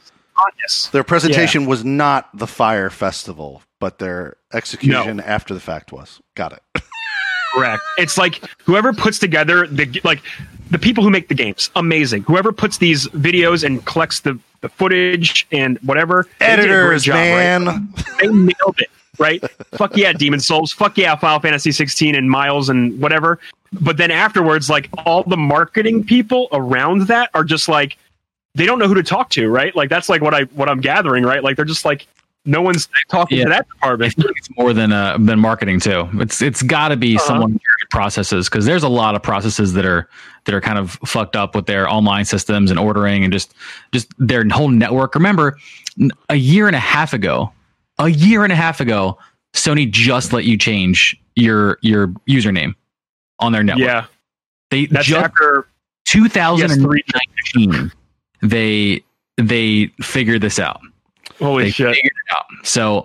[0.93, 5.23] their presentation was not the Fyre Festival, but their execution No.
[5.23, 6.21] after the fact was.
[6.35, 6.83] Got it.
[7.57, 7.83] Correct.
[7.97, 10.23] It's like whoever puts together the like
[10.71, 12.23] the people who make the games, amazing.
[12.25, 17.05] Whoever puts these videos and collects the, the footage and whatever, they did a Editors,
[17.05, 17.59] job, right?
[17.59, 17.95] man.
[18.21, 19.43] they nailed it, right?
[19.75, 20.73] Fuck yeah, Demon Souls.
[20.73, 23.39] Fuck yeah, Final Fantasy 16 and Miles and whatever.
[23.73, 27.97] But then afterwards, like all the marketing people around that are just like
[28.55, 29.75] they don't know who to talk to, right?
[29.77, 31.43] Like that's like what I what I'm gathering, right?
[31.43, 32.07] Like they're just like
[32.47, 33.45] no one's talking Yeah.
[33.45, 34.15] to that department.
[34.19, 36.09] it's more than uh, than marketing too.
[36.15, 37.27] It's it's got to be Uh-huh.
[37.27, 40.09] someone in charge of processes because there's a lot of processes that are
[40.45, 43.53] that are kind of fucked up with their online systems and ordering and just
[43.93, 45.15] just their whole network.
[45.15, 45.59] Remember,
[46.29, 47.53] a year and a half ago,
[47.99, 49.19] a year and a half ago,
[49.55, 52.75] Sony just let you change your your username
[53.41, 53.87] on their network.
[53.87, 54.05] Yeah,
[54.71, 55.67] they that's just after
[56.07, 57.93] 2019
[58.43, 59.03] they
[59.37, 60.81] they figured this out.
[61.39, 61.95] Holy They shit!
[61.95, 62.67] figured it out.
[62.67, 63.05] So uh,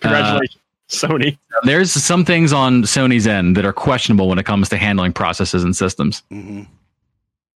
[0.00, 0.56] Congratulations,
[0.88, 1.38] Sony.
[1.64, 5.64] there's some things on Sony's end that are questionable when it comes to handling processes
[5.64, 6.22] and systems.
[6.30, 6.62] hmm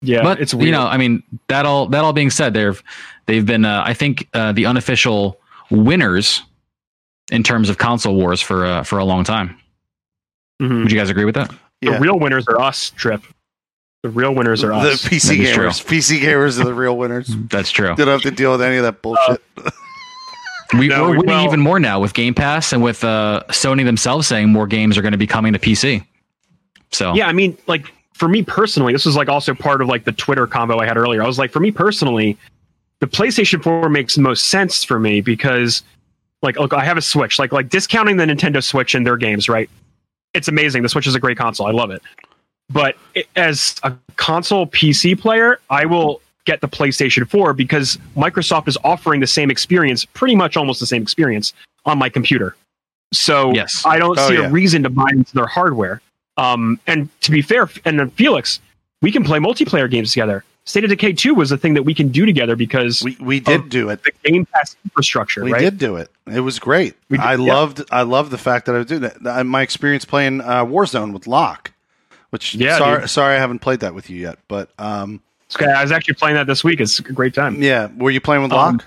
[0.02, 0.66] Yeah, but it's weird.
[0.68, 2.82] you know, I mean, that all that all being said, they've
[3.26, 5.40] they've been, uh, I think, uh, the unofficial
[5.72, 6.44] winners
[7.32, 9.58] in terms of console wars for uh, for a long time.
[10.62, 10.84] Mhm.
[10.84, 11.54] Would you guys agree with that?
[11.82, 12.90] the real winners are us.
[12.92, 13.22] Trip.
[14.04, 15.06] The real winners are The us.
[15.06, 15.68] PC That is true.
[15.68, 15.86] gamers.
[15.86, 17.28] PC gamers are the real winners.
[17.50, 17.94] That's true.
[17.96, 19.44] They don't have to deal with any of that bullshit.
[20.74, 23.86] We, No, we're winning well- even more now with Game Pass and with uh, Sony
[23.86, 26.06] themselves saying more games are going to be coming to PC.
[26.92, 30.04] So Yeah, I mean, like for me personally, this was like also part of like
[30.04, 31.24] the Twitter combo I had earlier.
[31.24, 32.38] I was like, for me personally,
[33.00, 35.84] the PlayStation 4 makes most sense for me because
[36.42, 37.40] like look, I have a Switch.
[37.40, 39.70] Like like discounting the Nintendo Switch and their games, right?
[40.34, 40.84] It's amazing.
[40.84, 41.68] The Switch is a great console.
[41.68, 42.02] I love it.
[42.70, 48.68] But it, as a console PC player, I will get the PlayStation 4 because Microsoft
[48.68, 51.54] is offering the same experience, pretty much almost the same experience
[51.86, 52.56] on my computer.
[53.14, 53.84] So Yes.
[53.86, 54.48] I don't Oh, see yeah.
[54.48, 56.02] a reason to buy into their hardware.
[56.38, 58.60] Um, and to be fair, and then Felix,
[59.02, 60.44] we can play multiplayer games together.
[60.66, 63.40] State of Decay 2 was a thing that we can do together because We we
[63.40, 64.04] did do it.
[64.04, 65.62] the Game Pass infrastructure, We right?
[65.62, 66.10] did do it.
[66.32, 66.96] It was great.
[67.10, 67.54] We did, I yeah.
[67.54, 69.46] loved I loved the fact that I was doing that.
[69.46, 71.72] My experience playing uh, Warzone with Locke,
[72.32, 73.10] which Yeah, sorry dude.
[73.10, 75.22] sorry I haven't played that with you yet, but um
[75.56, 76.80] Okay, I was actually playing that this week.
[76.82, 77.62] It's a great time.
[77.62, 78.86] yeah, were you playing with Um, Locke?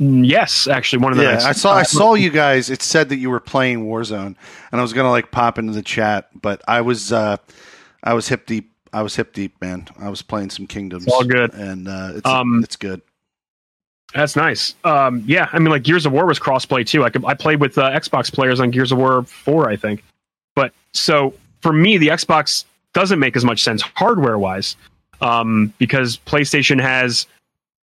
[0.00, 1.44] Mm, Yes, actually, one of the yeah, nights.
[1.44, 2.70] I saw I Uh, saw you guys.
[2.70, 4.36] It said that you were playing Warzone,
[4.70, 7.38] and I was gonna like pop into the chat, but I was uh
[8.04, 8.70] I was hip deep.
[8.92, 9.88] I was hip deep, man.
[9.98, 11.04] I was playing some Kingdoms.
[11.04, 11.52] It's all good.
[11.54, 13.02] and uh, it's Um, it's good.
[14.14, 14.74] That's nice.
[14.84, 17.04] Um, yeah, I mean, like Gears of War was crossplay too.
[17.04, 20.02] I could, I played with uh, Xbox players on Gears of War Four, I think.
[20.54, 24.76] But so for me, the Xbox doesn't make as much sense hardware wise,
[25.20, 27.26] um, because PlayStation has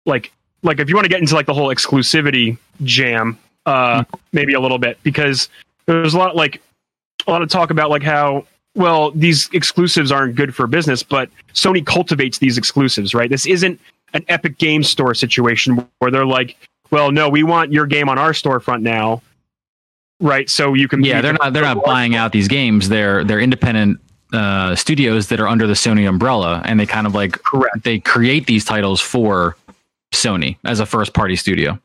[0.04, 4.54] like like if you want to get into like the whole exclusivity jam, uh, maybe
[4.54, 5.48] a little bit because
[5.86, 6.60] there's a lot like
[7.26, 11.28] a lot of talk about like how well these exclusives aren't good for business, but
[11.54, 13.30] Sony cultivates these exclusives, right?
[13.30, 13.80] This isn't
[14.12, 16.56] an Epic Game Store situation where they're like,
[16.90, 19.22] well, no, we want your game on our storefront now,
[20.20, 20.48] right?
[20.48, 22.88] So you can yeah, you they're can- not they're not buying out these games.
[22.88, 24.00] They're they're independent
[24.32, 27.98] uh, studios that are under the Sony umbrella, and they kind of like correct, they
[28.00, 29.56] create these titles for
[30.12, 31.78] Sony as a first party studio.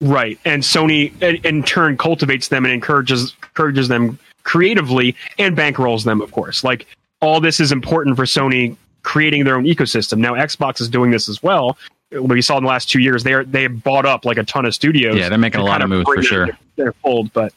[0.00, 0.38] right?
[0.44, 1.12] And Sony,
[1.44, 6.64] in, turn, cultivates them and encourages encourages them creatively and bankrolls them, of course.
[6.64, 6.86] Like
[7.20, 10.18] all this is important for Sony creating their own ecosystem.
[10.18, 11.76] Now, Xbox is doing this as well.
[12.10, 14.44] We saw in the last two years they are they have bought up like a
[14.44, 15.16] ton of studios.
[15.16, 16.48] Yeah, they're making a lot of moves for sure.
[16.76, 17.52] Their fold, but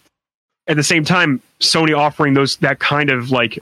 [0.67, 3.59] at the same time, Sony offering those that kind of like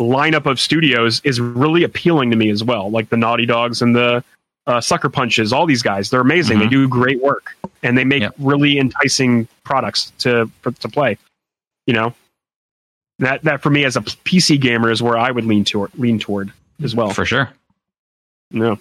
[0.00, 2.90] lineup of studios is really appealing to me as well.
[2.90, 4.24] Like the Naughty Dogs and the
[4.66, 6.58] uh, Sucker Punches, all these guys, they're amazing.
[6.60, 6.70] They Mhm.
[6.70, 8.34] do great work and they make Yep.
[8.38, 11.18] really enticing products to to play.
[11.86, 12.14] You know,
[13.18, 16.18] that that for me as a PC gamer is where I would lean toward lean
[16.20, 17.10] toward as well.
[17.10, 17.50] for sure.
[18.50, 18.78] no.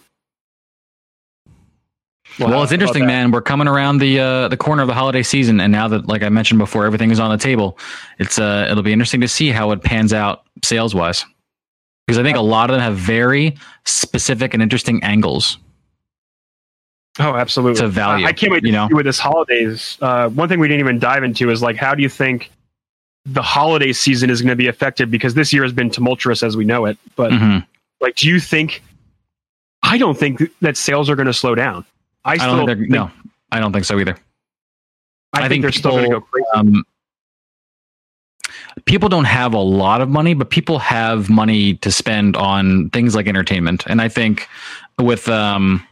[2.39, 3.31] Well, how it's interesting, man.
[3.31, 6.23] We're coming around the uh, the corner of the holiday season, and now that, like
[6.23, 7.77] I mentioned before, everything is on the table.
[8.19, 11.25] It's uh, it'll be interesting to see how it pans out sales wise,
[12.07, 13.55] because I think a lot of them have very
[13.85, 15.57] specific and interesting angles
[17.19, 17.81] Oh, absolutely.
[17.81, 18.25] to value.
[18.25, 18.87] I, I can't wait you know.
[18.87, 19.97] see with this holidays.
[20.01, 22.49] Uh, one thing we didn't even dive into is like, how do you think
[23.25, 25.11] the holiday season is going to be affected?
[25.11, 26.97] Because this year has been tumultuous as we know it.
[27.17, 27.65] But Mhm.
[27.99, 28.81] like, do you think?
[29.83, 31.83] I don't think that sales are going to slow down.
[32.23, 33.11] I I still don't think they're, no,
[33.51, 34.15] I don't think so either.
[35.33, 36.45] I, I think, think they're still going to go crazy.
[36.53, 36.83] um,
[38.85, 43.15] people don't have a lot of money, but people have money to spend on things
[43.15, 43.83] like entertainment.
[43.87, 44.47] And I think
[44.99, 45.85] with um,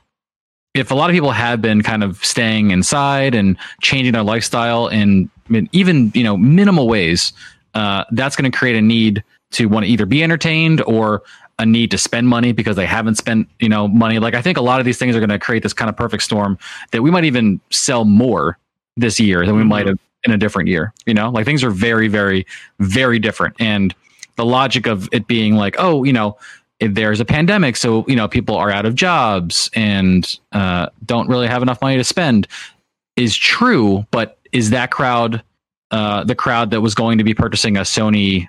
[0.74, 4.88] if a lot of people have been kind of staying inside and changing their lifestyle
[4.88, 7.34] in in even you know minimal ways,
[7.74, 11.24] uh, that's going to create a need to want to either be entertained or
[11.58, 14.20] a need to spend money because they haven't spent you know money.
[14.20, 15.98] Like I think a lot of these things are going to create this kind of
[15.98, 16.58] perfect storm
[16.92, 18.58] that we might even sell more
[18.96, 19.68] this year than we Mhm.
[19.68, 20.94] might have in a different year.
[21.06, 22.46] You know, like things are very, very,
[22.80, 23.56] very different.
[23.60, 23.94] And
[24.36, 26.38] the logic of it being like, oh, you know,
[26.80, 31.48] there's a pandemic, so you know, people are out of jobs and uh, don't really
[31.48, 32.48] have enough money to spend,
[33.18, 34.06] is true.
[34.12, 35.44] But is that crowd
[35.92, 38.48] uh, the crowd that was going to be purchasing a Sony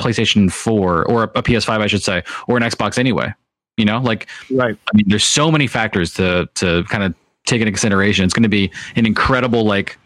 [0.00, 3.34] PlayStation 4 or a PS5, I should say, or an Xbox anyway?
[3.76, 4.76] You know, like right.
[4.92, 7.14] I mean, there's so many factors to to kind of
[7.46, 8.24] take into consideration.
[8.24, 9.98] It's going to be an incredible like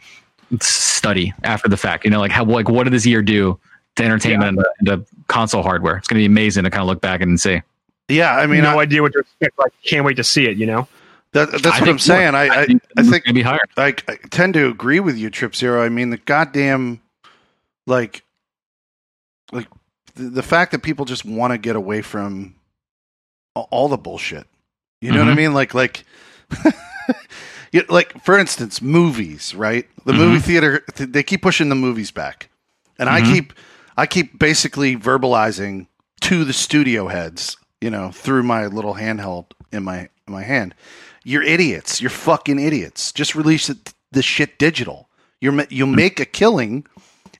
[0.60, 2.04] study after the fact.
[2.04, 3.58] You know, like how like what did this year do
[3.96, 4.92] to entertainment yeah.
[4.94, 5.96] and, to console hardware?
[5.96, 7.62] It's going to be amazing to kind of look back and see.
[8.08, 9.58] Yeah, I mean, no I, idea what to expect.
[9.58, 10.56] Like, can't wait to see it.
[10.56, 10.88] You know.
[11.32, 12.36] That, that's I what I'm saying.
[12.36, 12.66] I, I,
[12.96, 13.58] I think be higher.
[13.76, 15.84] I, I tend to agree with you, Trip Zero.
[15.84, 17.00] I mean, the goddamn,
[17.88, 18.22] like,
[19.50, 19.66] like
[20.14, 22.54] the, the fact that people just want to get away from
[23.54, 24.46] all the bullshit.
[25.00, 25.26] You know mm-hmm.
[25.26, 25.38] what I mm-hmm.
[25.38, 25.54] mean?
[25.54, 26.04] Like, like,
[27.88, 29.54] like for instance, movies.
[29.54, 29.88] Right?
[30.04, 30.20] The mm-hmm.
[30.20, 30.84] movie theater.
[30.96, 32.50] They keep pushing the movies back,
[32.98, 33.24] and mm-hmm.
[33.24, 33.52] I keep,
[33.96, 35.86] I keep basically verbalizing
[36.22, 37.56] to the studio heads.
[37.80, 40.74] You know, through my little handheld in my in my hand
[41.24, 42.00] you're idiots.
[42.00, 43.10] You're fucking idiots.
[43.10, 43.70] Just release
[44.12, 45.08] the shit digital.
[45.40, 45.96] You're you'll hmm.
[45.96, 46.86] make a killing,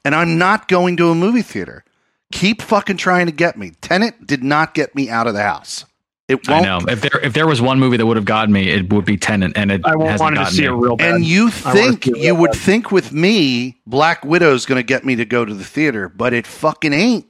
[0.05, 1.85] and I'm not going to a movie theater.
[2.32, 3.72] Keep fucking trying to get me.
[3.80, 5.85] Tenet did not get me out of the house.
[6.27, 6.66] It won't.
[6.66, 6.87] I know.
[6.89, 9.18] If there if there was one movie that would have gotten me, it would be
[9.18, 10.68] Tenet, and it I wanted to see me.
[10.68, 11.16] it real bad.
[11.16, 12.61] And you think you would bad.
[12.61, 16.33] think with me, Black Widow's going to get me to go to the theater, but
[16.33, 17.27] it fucking ain't.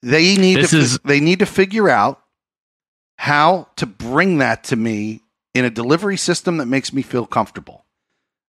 [0.00, 2.20] They need this to is, they need to figure out
[3.16, 5.22] how to bring that to me
[5.54, 7.84] in a delivery system that makes me feel comfortable.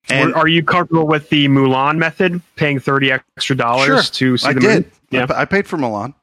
[0.09, 4.47] And are you comfortable with the Mulan method, paying thirty extra dollars sure, to see
[4.47, 4.75] I the did.
[4.85, 4.91] movie?
[5.11, 6.15] Yeah, I, I paid for Mulan.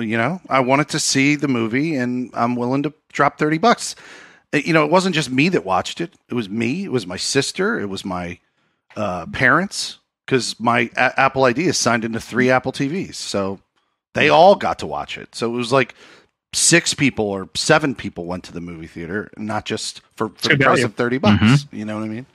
[0.00, 3.94] You know, I wanted to see the movie, and I'm willing to drop thirty bucks.
[4.52, 7.06] Uh, you know, it wasn't just me that watched it; it was me, it was
[7.06, 8.38] my sister, it was my
[8.96, 13.60] uh, parents, because my a- Apple ID is signed into three Apple TVs, so
[14.14, 15.34] they all got to watch it.
[15.34, 15.94] So it was like
[16.54, 20.58] six people or seven people went to the movie theater, not just for, for the
[20.58, 21.42] price of thirty bucks.
[21.42, 21.76] Mm-hmm.
[21.76, 22.26] You know what I mean?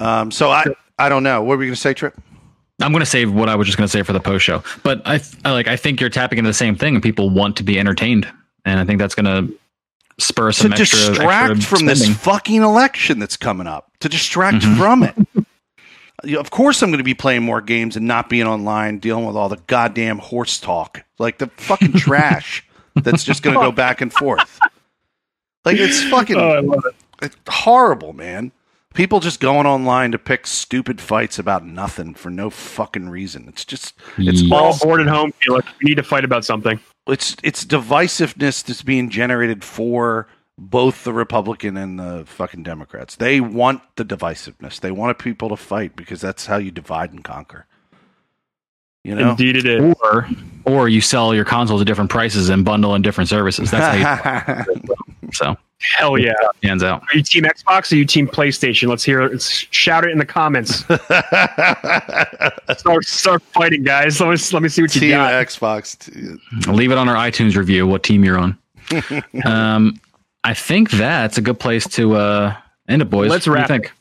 [0.00, 0.64] Um, so I
[0.98, 1.42] I don't know.
[1.42, 2.14] What were you going to say, Trip?
[2.80, 4.62] I'm going to save what I was just going to say for the post show,
[4.82, 7.56] but I, I like I think you're tapping into the same thing, and people want
[7.58, 8.30] to be entertained,
[8.64, 9.54] and I think that's going to
[10.18, 13.90] spur some to extra, distract extra from this fucking election that's coming up.
[14.00, 14.78] To distract mm-hmm.
[14.78, 16.36] from it.
[16.36, 19.36] of course, I'm going to be playing more games and not being online, dealing with
[19.36, 22.66] all the goddamn horse talk, like the fucking trash
[22.96, 24.58] that's just going to go back and forth.
[25.64, 26.94] Like it's fucking oh, it.
[27.22, 28.50] It's horrible, man.
[28.94, 33.46] People just going online to pick stupid fights about nothing for no fucking reason.
[33.48, 35.32] It's just it's all, all bored at home.
[35.40, 36.78] Feel like we need to fight about something.
[37.06, 40.28] It's it's divisiveness that's being generated for
[40.58, 43.16] both the Republican and the fucking Democrats.
[43.16, 44.80] They want the divisiveness.
[44.80, 47.66] They want people to fight because that's how you divide and conquer.
[49.04, 49.30] You know?
[49.30, 49.94] Indeed, it is.
[50.00, 50.28] Or,
[50.64, 53.70] or you sell your consoles at different prices and bundle in different services.
[53.70, 54.92] That's how you.
[55.32, 55.56] so
[55.96, 57.02] hell yeah, hands out.
[57.02, 58.88] Are you team Xbox or you team PlayStation?
[58.88, 59.42] Let's hear it.
[59.42, 60.84] Shout it in the comments.
[62.78, 64.20] start, start fighting, guys.
[64.20, 65.32] Let me let me see what you team got.
[65.46, 66.66] Xbox.
[66.68, 67.86] Leave it on our iTunes review.
[67.86, 68.58] What team you're on?
[69.44, 70.00] um,
[70.44, 72.56] I think that's a good place to uh,
[72.88, 73.30] end it, boys.
[73.30, 73.68] Let's wrap.
[73.68, 73.92] think?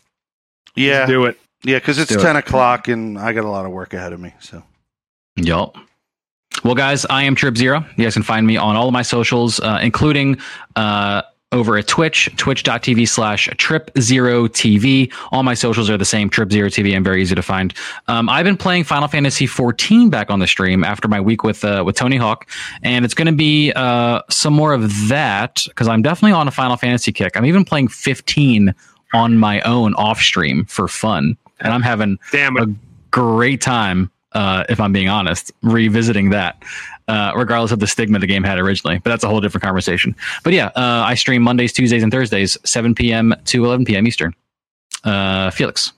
[0.75, 1.39] Yeah, Let's do it.
[1.63, 2.39] Yeah, because it's ten it.
[2.39, 4.33] o'clock and I got a lot of work ahead of me.
[4.39, 4.63] So
[5.35, 5.77] Yup.
[6.63, 7.85] Well, guys, I am Trip Zero.
[7.95, 10.37] You guys can find me on all of my socials, uh, including
[10.75, 11.21] uh,
[11.51, 15.13] over at Twitch, twitch.tv slash Trip Zero TV.
[15.31, 16.95] All my socials are the same, Trip Zero TV.
[16.95, 17.73] I'm very easy to find.
[18.07, 21.63] Um, I've been playing Final Fantasy 14 back on the stream after my week with
[21.63, 22.49] uh, with Tony Hawk,
[22.83, 26.51] and it's going to be uh, some more of that because I'm definitely on a
[26.51, 27.35] Final Fantasy kick.
[27.35, 28.73] I'm even playing 15
[29.13, 32.67] on my own off stream for fun, and I'm having Damn a
[33.11, 36.63] great time uh, if I'm being honest, revisiting that,
[37.11, 38.99] uh, regardless of the stigma the game had originally.
[38.99, 40.15] But that's a whole different conversation.
[40.43, 43.35] But yeah, uh, I stream Mondays, Tuesdays, and Thursdays, 7 p.m.
[43.45, 44.07] to 11 p.m.
[44.07, 44.33] Eastern.
[45.03, 45.91] Uh, Felix.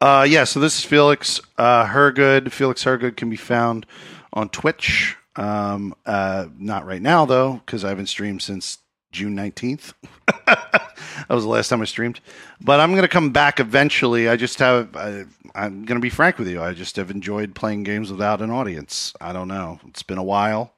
[0.00, 2.52] Uh, yeah, so this is Felix uh, Hergood.
[2.52, 3.86] Felix Hergood can be found
[4.32, 5.16] on Twitch.
[5.34, 8.78] Um, uh, not right now, though, because I haven't streamed since
[9.16, 9.94] June 19th.
[10.46, 12.20] that was the last time I streamed.
[12.60, 14.28] But I'm going to come back eventually.
[14.28, 16.62] I just have, I, I'm going to be frank with you.
[16.62, 19.14] I just have enjoyed playing games without an audience.
[19.18, 19.80] I don't know.
[19.88, 20.74] It's been a while,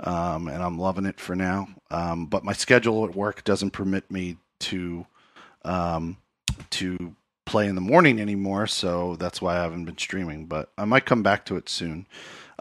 [0.00, 1.68] um, and I'm loving it for now.
[1.90, 5.06] Um, but my schedule at work doesn't permit me to
[5.64, 6.18] um,
[6.68, 7.16] to
[7.46, 10.44] play in the morning anymore, so that's why I haven't been streaming.
[10.44, 12.06] But I might come back to it soon.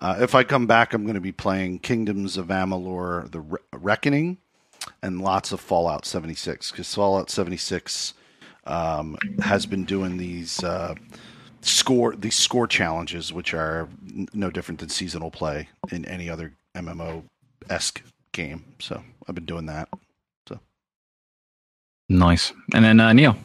[0.01, 3.59] Uh, if I come back, I'm going to be playing Kingdoms of Amalur: The Re-
[3.73, 4.37] Reckoning
[5.01, 8.13] and lots of Fallout 76 because Fallout 76
[8.65, 10.95] um, has been doing these uh,
[11.61, 16.53] score these score challenges, which are n- no different than seasonal play in any other
[16.75, 17.23] MMO
[17.69, 18.63] esque game.
[18.79, 19.89] So I've been doing that.
[20.47, 20.59] So
[22.07, 22.53] nice.
[22.73, 23.35] And then uh, Neil.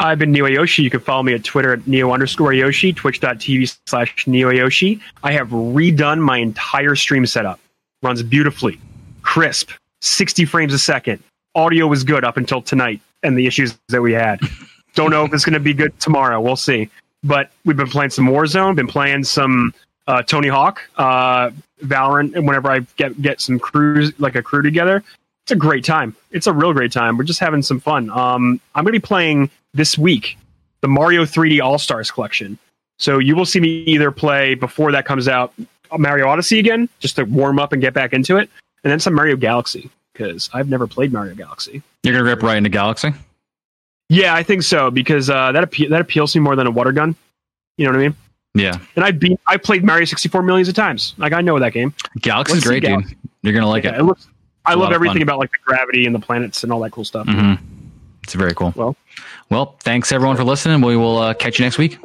[0.00, 0.82] I've been Neo Yoshi.
[0.82, 5.00] You can follow me at Twitter at Neo underscore Yoshi, twitch.tv slash Neo Yoshi.
[5.24, 7.58] I have redone my entire stream setup.
[8.00, 8.80] Runs beautifully,
[9.22, 11.22] crisp, 60 frames a second.
[11.54, 14.40] Audio was good up until tonight and the issues that we had.
[14.94, 16.40] Don't know if it's going to be good tomorrow.
[16.40, 16.90] We'll see.
[17.22, 18.76] But we've been playing some Warzone.
[18.76, 19.74] Been playing some
[20.06, 21.50] uh, Tony Hawk, uh,
[21.82, 22.34] Valorant.
[22.34, 25.02] And whenever I get get some crews like a crew together,
[25.44, 26.14] it's a great time.
[26.30, 27.16] It's a real great time.
[27.16, 28.10] We're just having some fun.
[28.10, 30.36] Um, I'm going to be playing this week
[30.80, 32.58] the Mario 3D All Stars collection.
[32.98, 35.52] So you will see me either play before that comes out
[35.96, 38.50] Mario Odyssey again, just to warm up and get back into it,
[38.88, 41.82] and then some Mario Galaxy because I've never played Mario Galaxy.
[42.02, 43.12] You're gonna rip right into Galaxy.
[44.08, 46.70] Yeah, I think so because uh, that appe- that appeals to me more than a
[46.70, 47.14] water gun.
[47.76, 48.16] You know what I mean?
[48.54, 51.14] Yeah, And I beat I played Mario 64 millions of times.
[51.18, 51.92] Like I know that game.
[52.20, 53.16] Galaxy's Let's see great, dude.
[53.42, 54.00] You're gonna like Yeah, it.
[54.00, 54.26] it looks.
[54.64, 55.22] I It's a lot love everything fun.
[55.22, 57.26] about like the gravity and the planets and all that cool stuff.
[57.28, 57.54] hmm
[58.22, 58.72] It's very cool.
[58.74, 58.96] Well.
[59.50, 60.80] well, thanks everyone for listening.
[60.80, 61.98] We will uh, catch you next week.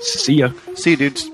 [0.00, 0.50] See ya.
[0.74, 1.30] See you, dudes.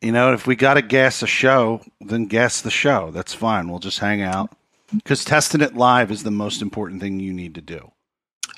[0.00, 3.10] You know, if we got to gas a show, then gas the show.
[3.10, 3.68] That's fine.
[3.68, 4.50] We'll just hang out.
[4.94, 7.92] Because testing it live is the most important thing you need to do.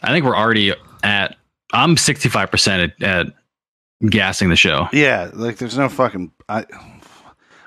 [0.03, 1.36] I think we're already at.
[1.72, 3.34] I'm 65 percent at, at
[4.09, 4.88] gassing the show.
[4.93, 6.32] Yeah, like there's no fucking.
[6.49, 6.64] I,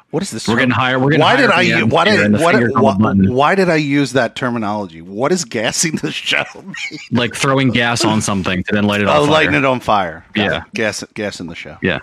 [0.09, 0.47] what is this?
[0.47, 0.97] We're getting higher.
[0.97, 1.61] We're getting why higher did I?
[1.61, 5.01] at the end Why did why, why, why did I use that terminology?
[5.01, 6.45] What is gassing the show?
[6.55, 6.73] Mean?
[7.11, 9.31] like throwing gas on something to then light it on oh, fire.
[9.31, 10.25] lighting it on fire.
[10.35, 10.63] Yeah.
[10.63, 10.73] it.
[10.73, 11.77] gas gassing the show.
[11.81, 11.99] Yeah.